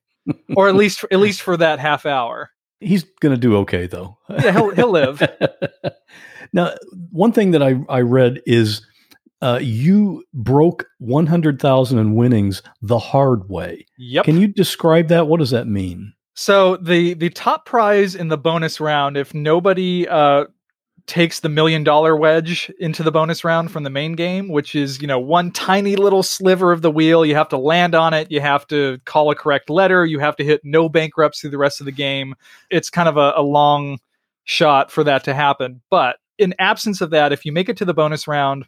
[0.55, 2.51] or at least at least for that half hour.
[2.79, 4.17] He's going to do okay though.
[4.29, 5.21] Yeah, he'll he'll live.
[6.53, 6.73] now,
[7.11, 8.85] one thing that I I read is
[9.41, 13.85] uh, you broke 100,000 in winnings the hard way.
[13.97, 14.25] Yep.
[14.25, 15.27] Can you describe that?
[15.27, 16.13] What does that mean?
[16.33, 20.45] So the the top prize in the bonus round, if nobody uh,
[21.07, 25.01] takes the million dollar wedge into the bonus round from the main game, which is,
[25.01, 27.25] you know, one tiny little sliver of the wheel.
[27.25, 28.29] You have to land on it.
[28.29, 30.05] You have to call a correct letter.
[30.05, 32.35] You have to hit no bankrupts through the rest of the game.
[32.69, 33.99] It's kind of a, a long
[34.43, 35.81] shot for that to happen.
[35.89, 38.65] But in absence of that, if you make it to the bonus round,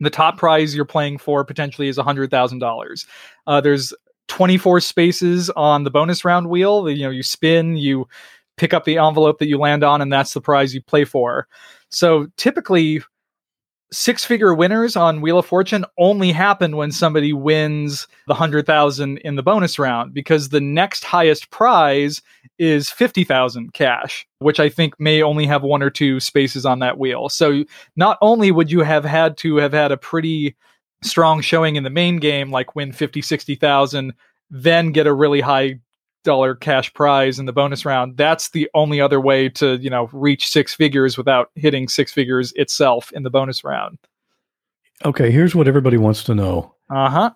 [0.00, 3.06] the top prize you're playing for potentially is $100,000.
[3.46, 3.92] Uh, there's
[4.28, 6.88] 24 spaces on the bonus round wheel.
[6.90, 8.08] You know, you spin, you
[8.56, 11.46] pick up the envelope that you land on, and that's the prize you play for.
[11.90, 13.02] So typically,
[13.92, 19.36] six figure winners on Wheel of Fortune only happen when somebody wins the 100,000 in
[19.36, 22.22] the bonus round because the next highest prize
[22.58, 26.98] is 50,000 cash, which I think may only have one or two spaces on that
[26.98, 27.28] wheel.
[27.28, 30.56] So not only would you have had to have had a pretty
[31.02, 34.14] strong showing in the main game, like win 50, 60,000,
[34.50, 35.78] then get a really high
[36.24, 40.08] dollar cash prize in the bonus round that's the only other way to you know
[40.12, 43.98] reach six figures without hitting six figures itself in the bonus round.
[45.04, 46.74] Okay here's what everybody wants to know.
[46.90, 47.30] Uh-huh.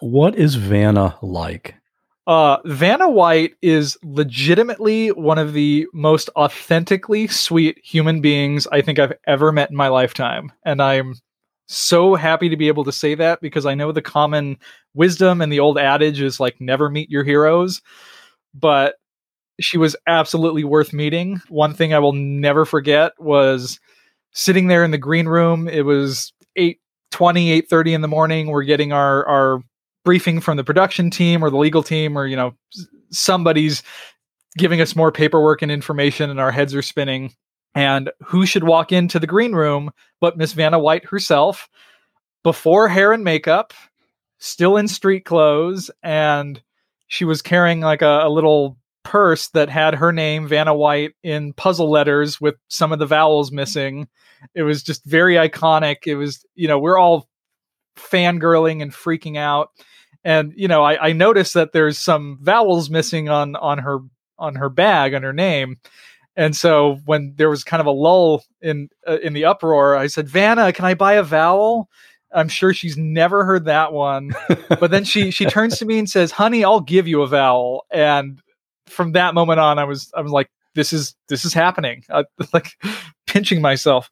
[0.00, 1.74] What is vanna like?
[2.26, 9.00] Uh, Vanna White is legitimately one of the most authentically sweet human beings I think
[9.00, 10.52] I've ever met in my lifetime.
[10.64, 11.16] And I'm
[11.66, 14.58] so happy to be able to say that because I know the common
[14.94, 17.80] wisdom and the old adage is like never meet your heroes
[18.54, 18.96] but
[19.60, 21.40] she was absolutely worth meeting.
[21.48, 23.78] One thing I will never forget was
[24.32, 25.68] sitting there in the green room.
[25.68, 28.48] It was 8 20, 8 30 in the morning.
[28.48, 29.62] We're getting our our
[30.04, 32.54] briefing from the production team or the legal team or you know
[33.10, 33.82] somebody's
[34.56, 37.34] giving us more paperwork and information, and our heads are spinning.
[37.74, 41.68] And who should walk into the green room but Miss Vanna White herself,
[42.42, 43.72] before hair and makeup,
[44.38, 46.60] still in street clothes, and
[47.10, 51.52] she was carrying like a, a little purse that had her name, Vanna White, in
[51.52, 54.06] puzzle letters with some of the vowels missing.
[54.54, 56.06] It was just very iconic.
[56.06, 57.28] It was, you know, we're all
[57.96, 59.70] fangirling and freaking out.
[60.22, 63.98] And, you know, I, I noticed that there's some vowels missing on on her
[64.38, 65.78] on her bag, on her name.
[66.36, 70.06] And so when there was kind of a lull in uh, in the uproar, I
[70.06, 71.88] said, "Vanna, can I buy a vowel?"
[72.32, 74.32] I'm sure she's never heard that one.
[74.68, 77.86] but then she she turns to me and says, "Honey, I'll give you a vowel."
[77.90, 78.40] And
[78.86, 82.24] from that moment on, I was I was like, "This is this is happening." I,
[82.52, 82.72] like
[83.26, 84.10] pinching myself.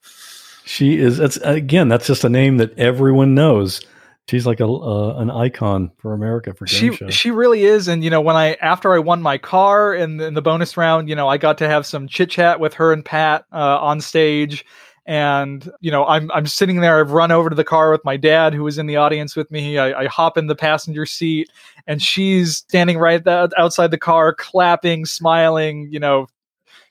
[0.64, 1.18] She is.
[1.18, 1.88] That's again.
[1.88, 3.80] That's just a name that everyone knows.
[4.28, 7.14] She's like a uh, an icon for America for game she shows.
[7.14, 10.34] she really is and you know when i after i won my car in, in
[10.34, 13.06] the bonus round you know i got to have some chit chat with her and
[13.06, 14.66] pat uh, on stage
[15.08, 18.16] and you know i'm i'm sitting there i've run over to the car with my
[18.16, 21.50] dad who was in the audience with me i, I hop in the passenger seat
[21.86, 26.28] and she's standing right th- outside the car clapping smiling you know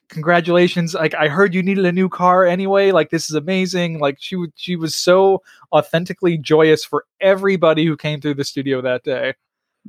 [0.08, 4.16] congratulations like i heard you needed a new car anyway like this is amazing like
[4.18, 5.40] she w- she was so
[5.72, 9.32] authentically joyous for everybody who came through the studio that day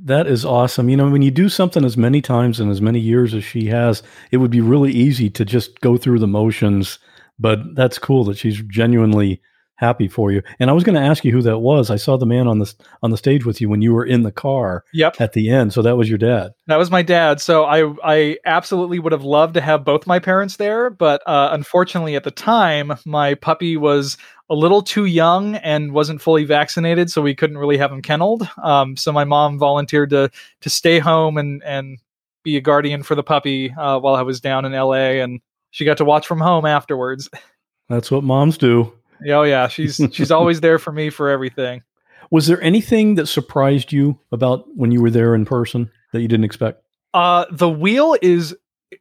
[0.02, 0.88] That is awesome.
[0.88, 3.66] You know, when you do something as many times and as many years as she
[3.66, 7.00] has, it would be really easy to just go through the motions.
[7.40, 9.42] But that's cool that she's genuinely
[9.80, 10.44] happy for you.
[10.60, 11.90] And I was going to ask you who that was.
[11.90, 14.24] I saw the man on the on the stage with you when you were in
[14.24, 15.74] the car yep at the end.
[15.74, 16.52] So that was your dad.
[16.68, 17.40] That was my dad.
[17.40, 21.50] So I I absolutely would have loved to have both my parents there, but uh,
[21.54, 24.18] unfortunately at the time my puppy was
[24.50, 28.50] a little too young and wasn't fully vaccinated, so we couldn't really have him kenneled.
[28.62, 30.30] Um, so my mom volunteered to
[30.62, 32.00] to stay home and and
[32.44, 35.20] be a guardian for the puppy uh, while I was down in L.A.
[35.22, 37.30] and she got to watch from home afterwards.
[37.90, 38.94] That's what moms do.
[39.28, 41.84] oh yeah, she's she's always there for me for everything.
[42.32, 46.28] Was there anything that surprised you about when you were there in person that you
[46.28, 46.84] didn't expect?
[47.14, 48.56] Uh, the wheel is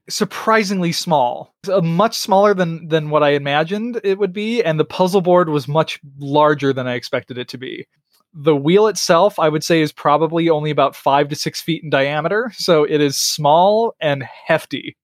[0.08, 4.84] surprisingly small, uh, much smaller than than what I imagined it would be, and the
[4.84, 7.86] puzzle board was much larger than I expected it to be.
[8.34, 11.90] The wheel itself, I would say, is probably only about five to six feet in
[11.90, 14.96] diameter, so it is small and hefty.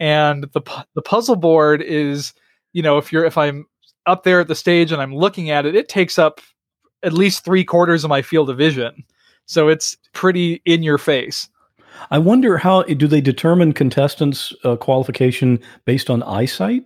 [0.00, 2.32] And the the puzzle board is,
[2.72, 3.66] you know, if you're if I'm
[4.06, 6.40] up there at the stage and I'm looking at it, it takes up
[7.02, 9.04] at least three quarters of my field of vision.
[9.46, 11.48] So it's pretty in your face.
[12.10, 16.84] I wonder how do they determine contestants' uh, qualification based on eyesight?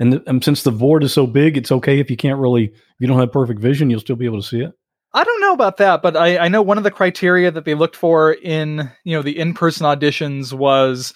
[0.00, 2.64] And, the, and since the board is so big, it's okay if you can't really,
[2.64, 4.72] if you don't have perfect vision, you'll still be able to see it.
[5.12, 7.74] I don't know about that, but I, I know one of the criteria that they
[7.74, 11.12] looked for in you know the in-person auditions was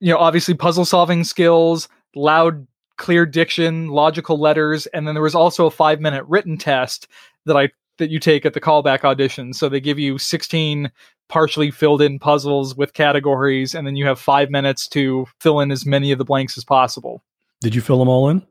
[0.00, 5.34] you know obviously puzzle solving skills, loud, clear diction, logical letters, and then there was
[5.34, 7.06] also a five-minute written test
[7.46, 9.52] that I that you take at the callback audition.
[9.52, 10.90] So they give you 16
[11.28, 15.70] partially filled in puzzles with categories, and then you have five minutes to fill in
[15.70, 17.22] as many of the blanks as possible.
[17.60, 18.44] Did you fill them all in?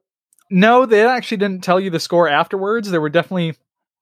[0.49, 2.89] No, they actually didn't tell you the score afterwards.
[2.89, 3.55] There were definitely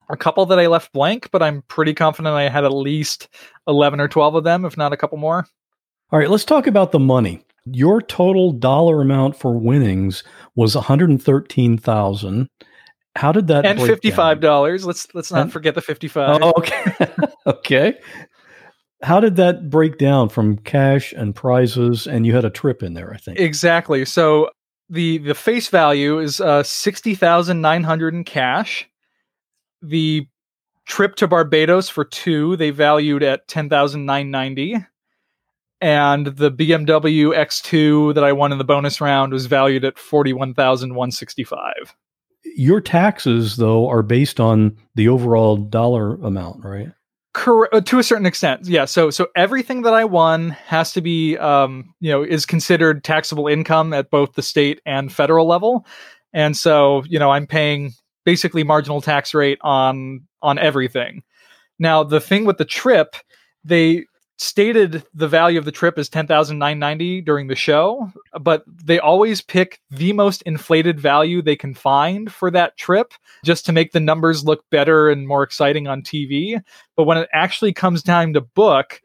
[0.08, 3.28] a couple that I left blank, but I'm pretty confident I had at least
[3.66, 5.46] 11 or 12 of them, if not a couple more.
[6.10, 7.44] All right, let's talk about the money.
[7.66, 10.24] Your total dollar amount for winnings
[10.56, 12.48] was 113,000.
[13.16, 14.48] How did that And break fifty-five down?
[14.50, 14.86] dollars.
[14.86, 16.40] Let's let's not And- forget the fifty-five.
[16.40, 16.84] Oh, okay.
[17.46, 17.94] okay.
[19.02, 22.06] How did that break down from cash and prizes?
[22.06, 23.40] And you had a trip in there, I think.
[23.40, 24.04] Exactly.
[24.04, 24.50] So
[24.88, 28.88] the the face value is uh, sixty thousand nine hundred in cash.
[29.82, 30.26] The
[30.86, 34.76] trip to Barbados for two they valued at ten thousand nine ninety,
[35.80, 40.32] and the BMW X2 that I won in the bonus round was valued at forty
[40.32, 41.94] one thousand one sixty five.
[42.56, 46.88] Your taxes, though, are based on the overall dollar amount, right?
[47.34, 48.84] Correct uh, to a certain extent, yeah.
[48.84, 53.46] So so everything that I won has to be, um, you know, is considered taxable
[53.46, 55.86] income at both the state and federal level,
[56.32, 57.92] and so you know I'm paying
[58.24, 61.22] basically marginal tax rate on on everything.
[61.78, 63.14] Now the thing with the trip,
[63.62, 64.06] they
[64.38, 68.10] stated the value of the trip nine ninety during the show,
[68.40, 73.12] but they always pick the most inflated value they can find for that trip
[73.44, 76.62] just to make the numbers look better and more exciting on TV.
[76.96, 79.02] But when it actually comes time to book,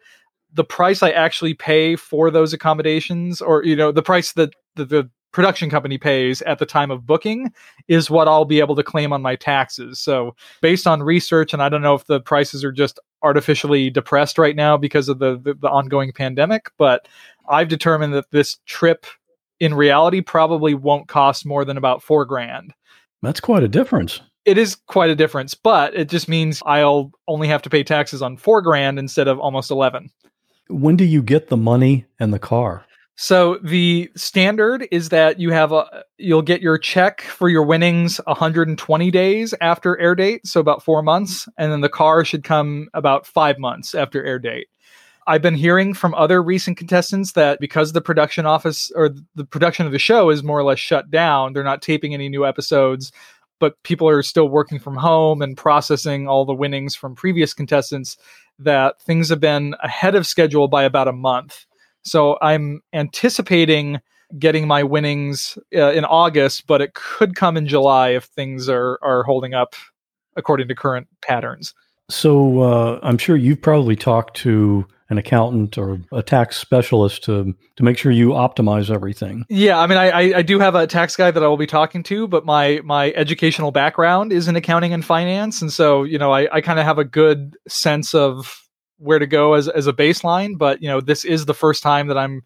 [0.53, 4.85] the price I actually pay for those accommodations, or you know, the price that the,
[4.85, 7.51] the production company pays at the time of booking,
[7.87, 9.97] is what I'll be able to claim on my taxes.
[9.97, 14.37] So based on research, and I don't know if the prices are just artificially depressed
[14.37, 16.69] right now because of the, the, the ongoing pandemic.
[16.77, 17.07] But
[17.47, 19.05] I've determined that this trip
[19.59, 22.73] in reality probably won't cost more than about four grand.
[23.21, 24.19] That's quite a difference.
[24.45, 28.21] It is quite a difference, but it just means I'll only have to pay taxes
[28.21, 30.09] on four grand instead of almost 11.
[30.67, 32.85] When do you get the money and the car?
[33.15, 38.19] So the standard is that you have a you'll get your check for your winnings
[38.25, 42.89] 120 days after air date, so about 4 months, and then the car should come
[42.93, 44.67] about 5 months after air date.
[45.27, 49.85] I've been hearing from other recent contestants that because the production office or the production
[49.85, 53.11] of the show is more or less shut down, they're not taping any new episodes,
[53.59, 58.17] but people are still working from home and processing all the winnings from previous contestants
[58.59, 61.65] that things have been ahead of schedule by about a month.
[62.03, 63.99] So I'm anticipating
[64.39, 68.99] getting my winnings uh, in August, but it could come in July if things are
[69.01, 69.75] are holding up
[70.35, 71.73] according to current patterns.
[72.09, 77.55] So uh, I'm sure you've probably talked to an accountant or a tax specialist to
[77.75, 79.45] to make sure you optimize everything.
[79.49, 81.67] Yeah, I mean, I, I, I do have a tax guy that I will be
[81.67, 86.17] talking to, but my my educational background is in accounting and finance, and so you
[86.17, 88.62] know, I, I kind of have a good sense of
[89.03, 90.57] where to go as as a baseline.
[90.57, 92.43] But you know, this is the first time that I'm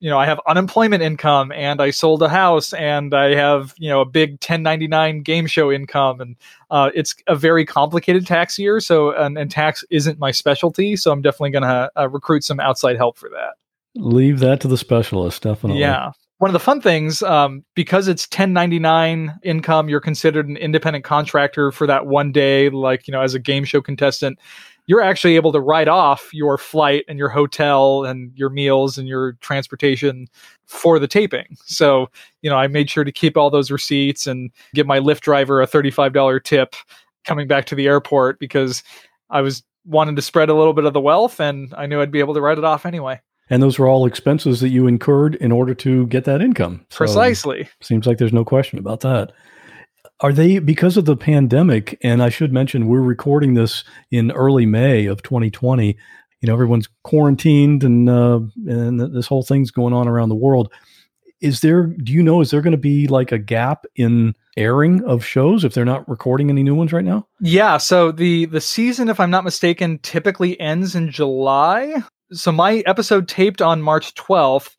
[0.00, 3.90] you know, I have unemployment income and I sold a house and I have, you
[3.90, 6.22] know, a big 1099 game show income.
[6.22, 6.36] And
[6.70, 8.80] uh, it's a very complicated tax year.
[8.80, 10.96] So, and, and tax isn't my specialty.
[10.96, 13.54] So I'm definitely going to uh, recruit some outside help for that.
[13.94, 15.80] Leave that to the specialist, definitely.
[15.80, 16.12] Yeah.
[16.38, 21.70] One of the fun things, um, because it's 1099 income, you're considered an independent contractor
[21.70, 24.38] for that one day, like, you know, as a game show contestant
[24.90, 29.06] you're actually able to write off your flight and your hotel and your meals and
[29.06, 30.26] your transportation
[30.66, 31.46] for the taping.
[31.64, 32.08] So,
[32.42, 35.62] you know, I made sure to keep all those receipts and give my Lyft driver
[35.62, 36.74] a $35 tip
[37.24, 38.82] coming back to the airport because
[39.30, 42.10] I was wanting to spread a little bit of the wealth and I knew I'd
[42.10, 43.20] be able to write it off anyway.
[43.48, 46.84] And those were all expenses that you incurred in order to get that income.
[46.90, 47.68] So Precisely.
[47.80, 49.30] Seems like there's no question about that.
[50.22, 51.98] Are they because of the pandemic?
[52.02, 55.96] And I should mention we're recording this in early May of 2020.
[56.40, 60.72] You know, everyone's quarantined and uh, and this whole thing's going on around the world.
[61.40, 61.86] Is there?
[61.86, 62.42] Do you know?
[62.42, 66.06] Is there going to be like a gap in airing of shows if they're not
[66.08, 67.26] recording any new ones right now?
[67.40, 67.78] Yeah.
[67.78, 72.02] So the the season, if I'm not mistaken, typically ends in July.
[72.32, 74.70] So my episode taped on March 12th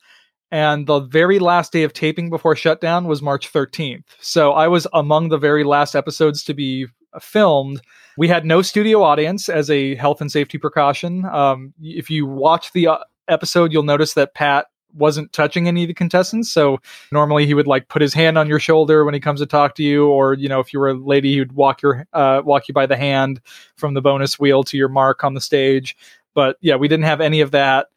[0.51, 4.03] and the very last day of taping before shutdown was March 13th.
[4.19, 6.87] So I was among the very last episodes to be
[7.19, 7.81] filmed.
[8.17, 11.25] We had no studio audience as a health and safety precaution.
[11.25, 12.97] Um, if you watch the uh,
[13.27, 16.51] episode, you'll notice that Pat wasn't touching any of the contestants.
[16.51, 16.79] So
[17.13, 19.75] normally he would like put his hand on your shoulder when he comes to talk
[19.75, 22.41] to you, or you know, if you were a lady, he would walk your uh,
[22.43, 23.39] walk you by the hand
[23.77, 25.95] from the bonus wheel to your mark on the stage.
[26.33, 27.87] But yeah, we didn't have any of that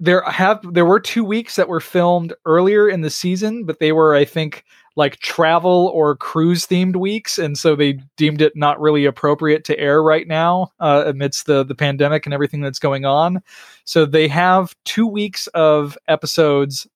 [0.00, 3.92] there have there were two weeks that were filmed earlier in the season, but they
[3.92, 4.64] were I think
[4.96, 9.78] like travel or cruise themed weeks, and so they deemed it not really appropriate to
[9.78, 13.42] air right now uh, amidst the the pandemic and everything that's going on.
[13.84, 16.88] So they have two weeks of episodes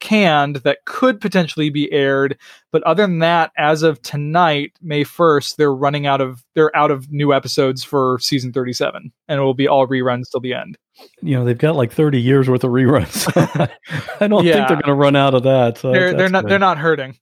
[0.00, 2.38] canned that could potentially be aired
[2.70, 6.90] but other than that as of tonight may 1st they're running out of they're out
[6.90, 10.76] of new episodes for season 37 and it will be all reruns till the end
[11.22, 13.26] you know they've got like 30 years worth of reruns
[14.20, 14.54] i don't yeah.
[14.54, 16.50] think they're going to run out of that so they're, they're not good.
[16.50, 17.18] they're not hurting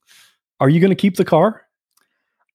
[0.59, 1.63] are you going to keep the car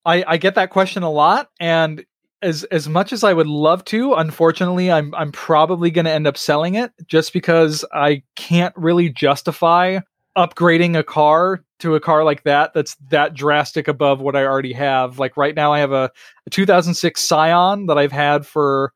[0.04, 2.04] i i get that question a lot and
[2.42, 6.26] as as much as I would love to, unfortunately, I'm I'm probably going to end
[6.26, 10.00] up selling it just because I can't really justify
[10.36, 14.72] upgrading a car to a car like that that's that drastic above what I already
[14.72, 15.18] have.
[15.18, 16.10] Like right now, I have a,
[16.46, 18.92] a 2006 Scion that I've had for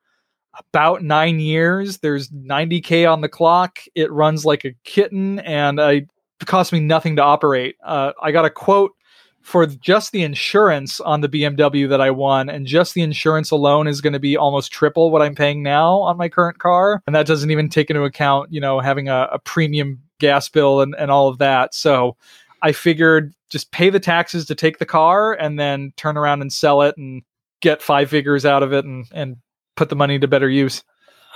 [0.71, 1.99] about nine years.
[1.99, 3.81] There's 90k on the clock.
[3.95, 6.09] It runs like a kitten, and it
[6.47, 7.77] cost me nothing to operate.
[7.85, 8.93] Uh, I got a quote
[9.41, 13.87] for just the insurance on the BMW that I won, and just the insurance alone
[13.87, 17.03] is going to be almost triple what I'm paying now on my current car.
[17.07, 20.81] And that doesn't even take into account, you know, having a, a premium gas bill
[20.81, 21.75] and, and all of that.
[21.75, 22.17] So
[22.63, 26.53] I figured just pay the taxes to take the car and then turn around and
[26.53, 27.23] sell it and
[27.61, 29.37] get five figures out of it and, and
[29.77, 30.83] put the money to better use.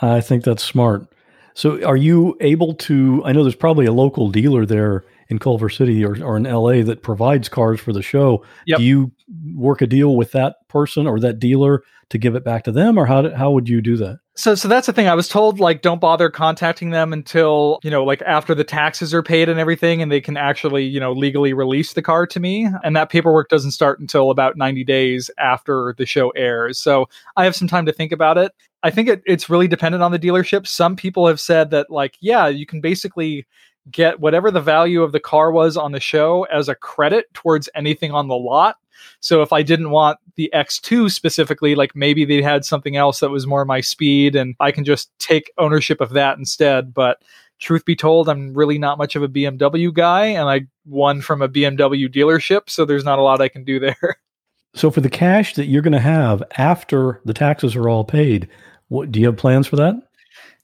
[0.00, 1.06] I think that's smart.
[1.54, 5.68] So are you able to I know there's probably a local dealer there in Culver
[5.68, 8.44] City or, or in LA that provides cars for the show.
[8.66, 8.78] Yep.
[8.78, 9.12] Do you
[9.54, 12.98] work a deal with that person or that dealer to give it back to them,
[12.98, 14.20] or how, how would you do that?
[14.38, 15.08] So, so that's the thing.
[15.08, 19.12] I was told like don't bother contacting them until you know like after the taxes
[19.12, 22.38] are paid and everything, and they can actually you know legally release the car to
[22.38, 22.68] me.
[22.84, 26.78] And that paperwork doesn't start until about ninety days after the show airs.
[26.78, 28.52] So I have some time to think about it.
[28.84, 30.68] I think it, it's really dependent on the dealership.
[30.68, 33.44] Some people have said that like yeah, you can basically
[33.90, 37.68] get whatever the value of the car was on the show as a credit towards
[37.74, 38.76] anything on the lot.
[39.20, 43.30] So if I didn't want the X2 specifically, like maybe they had something else that
[43.30, 46.94] was more my speed and I can just take ownership of that instead.
[46.94, 47.22] But
[47.58, 51.42] truth be told, I'm really not much of a BMW guy and I won from
[51.42, 52.70] a BMW dealership.
[52.70, 54.18] So there's not a lot I can do there.
[54.74, 58.48] So for the cash that you're going to have after the taxes are all paid,
[58.88, 59.96] what do you have plans for that?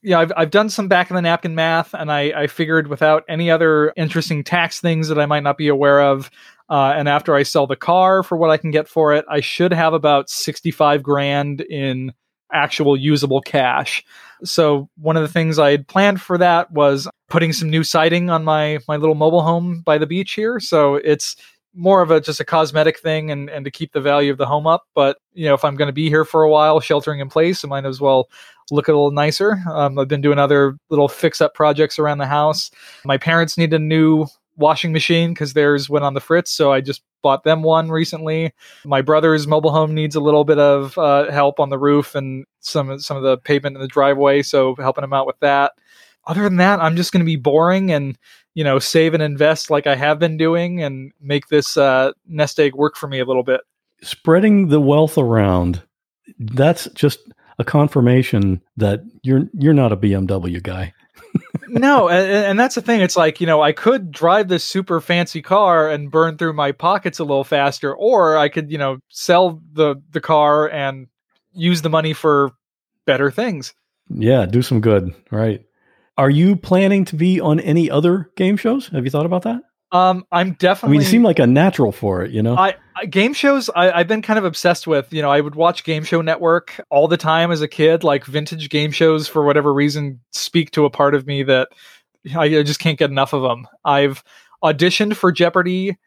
[0.05, 3.23] yeah, I've, I've done some back of the napkin math, and I, I figured without
[3.27, 6.29] any other interesting tax things that I might not be aware of,
[6.69, 9.39] uh, and after I sell the car for what I can get for it, I
[9.39, 12.13] should have about 65 grand in
[12.51, 14.03] actual usable cash.
[14.43, 18.29] So one of the things I had planned for that was putting some new siding
[18.29, 20.59] on my my little mobile home by the beach here.
[20.59, 21.35] So it's
[21.75, 24.45] more of a just a cosmetic thing and, and to keep the value of the
[24.45, 24.83] home up.
[24.95, 27.63] But you know, if I'm going to be here for a while, sheltering in place,
[27.63, 28.29] I might as well
[28.71, 29.61] look a little nicer.
[29.69, 32.71] Um, I've been doing other little fix up projects around the house.
[33.03, 34.25] My parents need a new
[34.57, 38.53] washing machine because theirs went on the fritz, so I just bought them one recently.
[38.85, 42.45] My brother's mobile home needs a little bit of uh, help on the roof and
[42.59, 45.73] some some of the pavement in the driveway, so helping him out with that.
[46.27, 48.17] Other than that, I'm just going to be boring and
[48.53, 52.59] you know save and invest like I have been doing and make this uh, nest
[52.59, 53.61] egg work for me a little bit.
[54.01, 55.81] Spreading the wealth around.
[56.39, 57.19] That's just
[57.59, 60.93] a confirmation that you're you're not a BMW guy.
[61.67, 63.01] no, and, and, that's the thing.
[63.01, 66.71] It's like you know, I could drive this super fancy car and burn through my
[66.71, 71.07] pockets a little faster, or I could you know sell the the car and
[71.53, 72.51] use the money for
[73.05, 73.73] better things.
[74.09, 75.13] Yeah, do some good.
[75.31, 75.65] Right.
[76.17, 78.87] Are you planning to be on any other game shows?
[78.89, 79.61] Have you thought about that?
[79.95, 80.89] Um, I'm definitely.
[80.89, 82.31] I mean, you seem like a natural for it.
[82.31, 83.69] You know, I, I game shows.
[83.75, 85.13] I, have been kind of obsessed with.
[85.13, 88.03] You know, I would watch Game Show Network all the time as a kid.
[88.03, 91.69] Like vintage game shows, for whatever reason, speak to a part of me that
[92.35, 93.67] I, I just can't get enough of them.
[93.85, 94.23] I've
[94.63, 95.97] auditioned for Jeopardy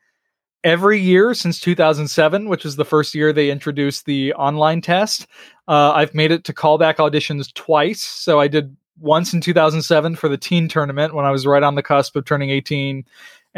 [0.65, 5.27] every year since 2007, which was the first year they introduced the online test.
[5.67, 8.03] Uh, I've made it to callback auditions twice.
[8.03, 11.77] So I did once in 2007 for the teen tournament when I was right on
[11.77, 13.05] the cusp of turning 18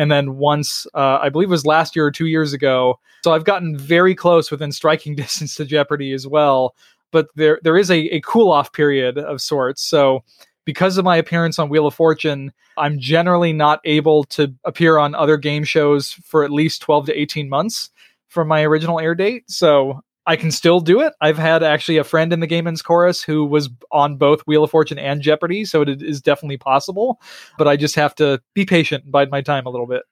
[0.01, 2.99] and then once uh, I believe it was last year or two years ago.
[3.23, 6.75] So I've gotten very close within striking distance to Jeopardy as well.
[7.13, 9.83] But there there is a, a cool off period of sorts.
[9.83, 10.25] So
[10.65, 15.15] because of my appearance on Wheel of Fortune, I'm generally not able to appear on
[15.15, 17.91] other game shows for at least 12 to 18 months
[18.29, 19.51] from my original air date.
[19.51, 21.12] So I can still do it.
[21.21, 24.64] I've had actually a friend in the Gay Men's Chorus who was on both Wheel
[24.64, 27.21] of Fortune and Jeopardy, so it is definitely possible.
[27.59, 30.03] But I just have to be patient and bide my time a little bit.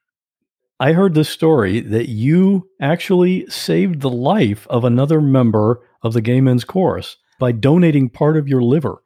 [0.80, 6.20] I heard the story that you actually saved the life of another member of the
[6.20, 9.02] Gay Men's Chorus by donating part of your liver.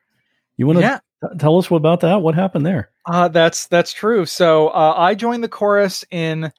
[0.56, 0.98] You want to yeah.
[1.22, 2.22] t- tell us about that?
[2.22, 2.90] What happened there?
[3.06, 4.26] Uh, that's that's true.
[4.26, 6.52] So uh, I joined the chorus in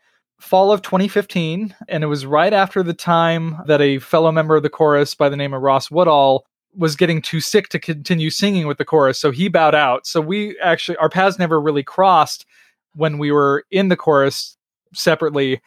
[0.44, 4.64] fall of 2015, and it was right after the time that a fellow member of
[4.64, 8.68] the chorus by the name of Ross Woodall was getting too sick to continue singing
[8.68, 10.06] with the chorus, so he bowed out.
[10.06, 12.46] So we actually our paths never really crossed
[12.94, 14.58] when we were in the chorus
[14.94, 15.62] separately.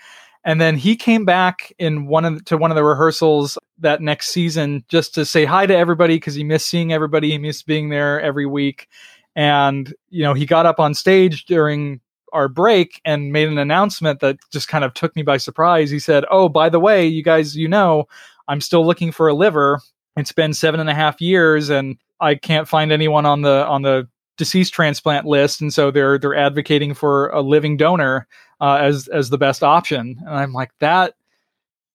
[0.45, 4.01] And then he came back in one of the, to one of the rehearsals that
[4.01, 7.66] next season just to say hi to everybody because he missed seeing everybody, he missed
[7.66, 8.89] being there every week.
[9.35, 12.01] And you know, he got up on stage during
[12.33, 15.91] our break and made an announcement that just kind of took me by surprise.
[15.91, 18.09] He said, Oh, by the way, you guys, you know,
[18.49, 19.81] I'm still looking for a liver.
[20.16, 23.83] It's been seven and a half years and I can't find anyone on the on
[23.83, 25.61] the deceased transplant list.
[25.61, 28.27] And so they're they're advocating for a living donor
[28.61, 30.18] uh, as as the best option.
[30.20, 31.14] And I'm like, that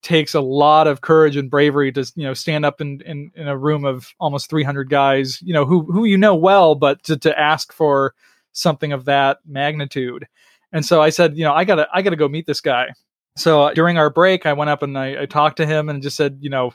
[0.02, 3.48] takes a lot of courage and bravery to you know stand up in, in, in
[3.48, 7.16] a room of almost 300 guys you know who who you know well but to,
[7.16, 8.14] to ask for
[8.54, 10.28] something of that magnitude.
[10.74, 12.90] And so I said, you know, I gotta, I gotta go meet this guy.
[13.38, 16.02] So uh, during our break, I went up and I, I, talked to him and
[16.02, 16.74] just said, you know,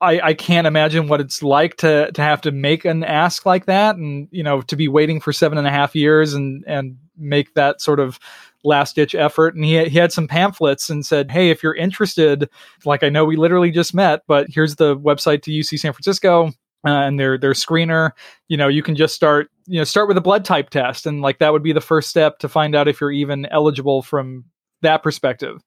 [0.00, 3.64] I, I can't imagine what it's like to to have to make an ask like
[3.64, 6.98] that, and you know, to be waiting for seven and a half years and and
[7.16, 8.18] make that sort of
[8.62, 9.54] last ditch effort.
[9.54, 12.50] And he he had some pamphlets and said, hey, if you're interested,
[12.84, 16.52] like I know we literally just met, but here's the website to UC San Francisco
[16.86, 18.12] uh, and their their screener
[18.48, 21.20] you know you can just start you know start with a blood type test and
[21.20, 24.44] like that would be the first step to find out if you're even eligible from
[24.82, 25.62] that perspective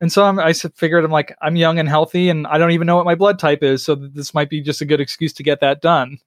[0.00, 2.86] and so I'm, i figured i'm like i'm young and healthy and i don't even
[2.86, 5.42] know what my blood type is so this might be just a good excuse to
[5.42, 6.18] get that done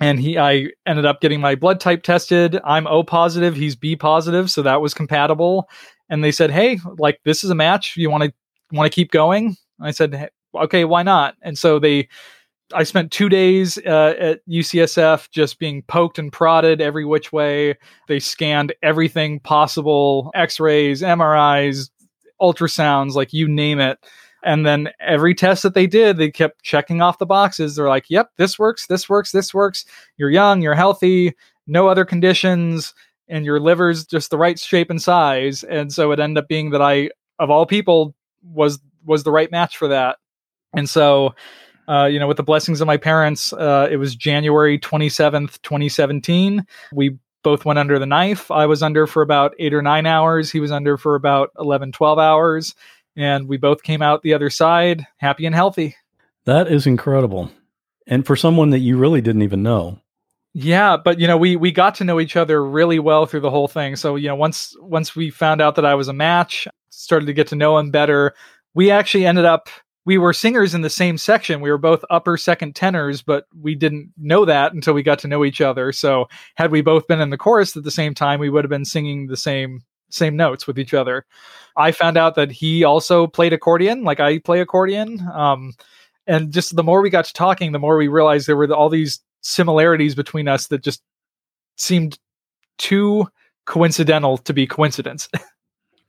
[0.00, 2.58] and he I ended up getting my blood type tested.
[2.64, 5.68] I'm O positive, he's B positive, so that was compatible.
[6.08, 7.96] And they said, "Hey, like this is a match.
[7.96, 8.32] You want to
[8.72, 12.08] want to keep going?" I said, "Okay, why not?" And so they
[12.74, 17.76] I spent two days uh, at UCSF just being poked and prodded every which way.
[18.08, 21.90] They scanned everything possible x rays, MRIs,
[22.40, 23.98] ultrasounds, like you name it.
[24.42, 27.76] And then every test that they did, they kept checking off the boxes.
[27.76, 29.84] They're like, yep, this works, this works, this works.
[30.16, 31.34] You're young, you're healthy,
[31.66, 32.94] no other conditions,
[33.28, 35.62] and your liver's just the right shape and size.
[35.62, 39.50] And so it ended up being that I, of all people, was was the right
[39.50, 40.18] match for that.
[40.72, 41.34] And so
[41.90, 46.64] uh, you know, with the blessings of my parents, uh, it was January 27th, 2017.
[46.92, 48.50] We both went under the knife.
[48.50, 50.52] I was under for about eight or nine hours.
[50.52, 52.74] He was under for about 11, 12 hours.
[53.16, 55.96] And we both came out the other side happy and healthy.
[56.44, 57.50] That is incredible.
[58.06, 59.98] And for someone that you really didn't even know.
[60.52, 63.50] Yeah, but you know, we we got to know each other really well through the
[63.50, 63.94] whole thing.
[63.94, 67.32] So, you know, once once we found out that I was a match, started to
[67.32, 68.34] get to know him better,
[68.74, 69.68] we actually ended up
[70.06, 71.60] we were singers in the same section.
[71.60, 75.28] We were both upper second tenors, but we didn't know that until we got to
[75.28, 75.92] know each other.
[75.92, 78.70] So had we both been in the chorus at the same time, we would have
[78.70, 79.82] been singing the same
[80.12, 81.24] same notes with each other.
[81.76, 85.20] I found out that he also played accordion, like I play accordion.
[85.32, 85.72] Um,
[86.26, 88.88] and just the more we got to talking, the more we realized there were all
[88.88, 91.00] these similarities between us that just
[91.76, 92.18] seemed
[92.78, 93.28] too
[93.66, 95.28] coincidental to be coincidence.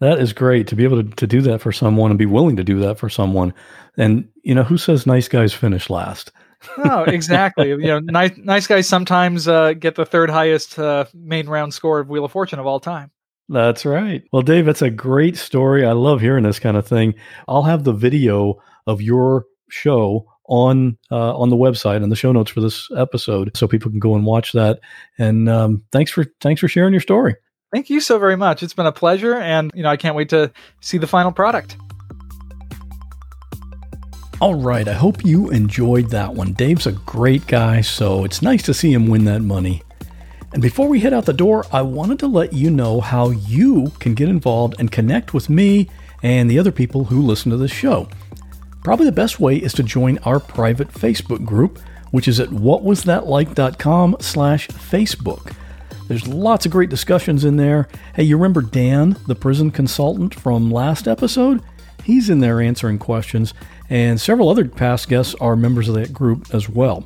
[0.01, 2.55] That is great to be able to, to do that for someone and be willing
[2.55, 3.53] to do that for someone.
[3.97, 6.31] And, you know, who says nice guys finish last?
[6.79, 7.69] oh, exactly.
[7.69, 11.99] you know, nice nice guys sometimes uh, get the third highest uh, main round score
[11.99, 13.11] of Wheel of Fortune of all time.
[13.47, 14.23] That's right.
[14.31, 15.85] Well, Dave, that's a great story.
[15.85, 17.13] I love hearing this kind of thing.
[17.47, 18.55] I'll have the video
[18.87, 23.55] of your show on uh, on the website and the show notes for this episode,
[23.55, 24.79] so people can go and watch that.
[25.19, 27.35] And um, thanks for thanks for sharing your story.
[27.71, 28.63] Thank you so very much.
[28.63, 30.51] It's been a pleasure, and you know I can't wait to
[30.81, 31.77] see the final product.
[34.41, 36.53] All right, I hope you enjoyed that one.
[36.53, 39.83] Dave's a great guy, so it's nice to see him win that money.
[40.51, 43.91] And before we head out the door, I wanted to let you know how you
[43.99, 45.89] can get involved and connect with me
[46.23, 48.09] and the other people who listen to this show.
[48.83, 54.17] Probably the best way is to join our private Facebook group, which is at whatwasthatlike.com
[54.19, 55.53] slash Facebook.
[56.11, 57.87] There's lots of great discussions in there.
[58.13, 61.63] Hey, you remember Dan, the prison consultant from last episode?
[62.03, 63.53] He's in there answering questions,
[63.89, 67.05] and several other past guests are members of that group as well.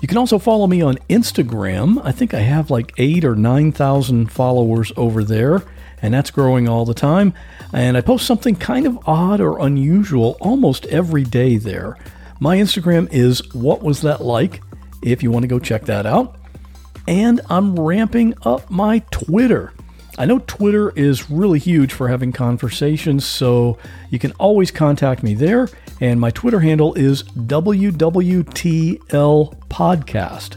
[0.00, 2.04] You can also follow me on Instagram.
[2.04, 5.62] I think I have like eight or 9,000 followers over there,
[6.02, 7.34] and that's growing all the time.
[7.72, 11.96] And I post something kind of odd or unusual almost every day there.
[12.40, 14.60] My Instagram is What Was That Like?
[15.02, 16.40] If you want to go check that out
[17.06, 19.72] and I'm ramping up my Twitter.
[20.16, 23.78] I know Twitter is really huge for having conversations, so
[24.10, 25.68] you can always contact me there.
[26.00, 28.38] And my Twitter handle is WWTL
[29.68, 30.56] Podcast.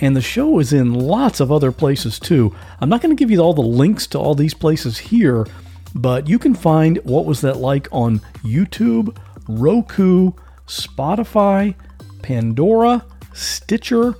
[0.00, 2.54] And the show is in lots of other places too.
[2.80, 5.44] I'm not going to give you all the links to all these places here,
[5.92, 9.16] but you can find What Was That Like on YouTube,
[9.48, 10.30] Roku,
[10.68, 11.74] Spotify,
[12.22, 14.14] Pandora, Stitcher,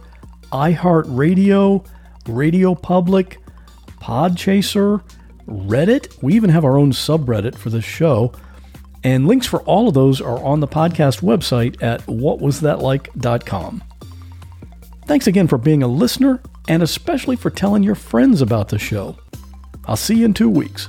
[0.52, 1.86] iHeartRadio,
[2.26, 3.38] Radio Public,
[4.00, 5.02] Podchaser,
[5.46, 6.22] Reddit.
[6.22, 8.32] We even have our own subreddit for this show.
[9.04, 13.84] And links for all of those are on the podcast website at whatwasthatlike.com.
[15.06, 19.16] Thanks again for being a listener and especially for telling your friends about the show.
[19.86, 20.88] I'll see you in two weeks.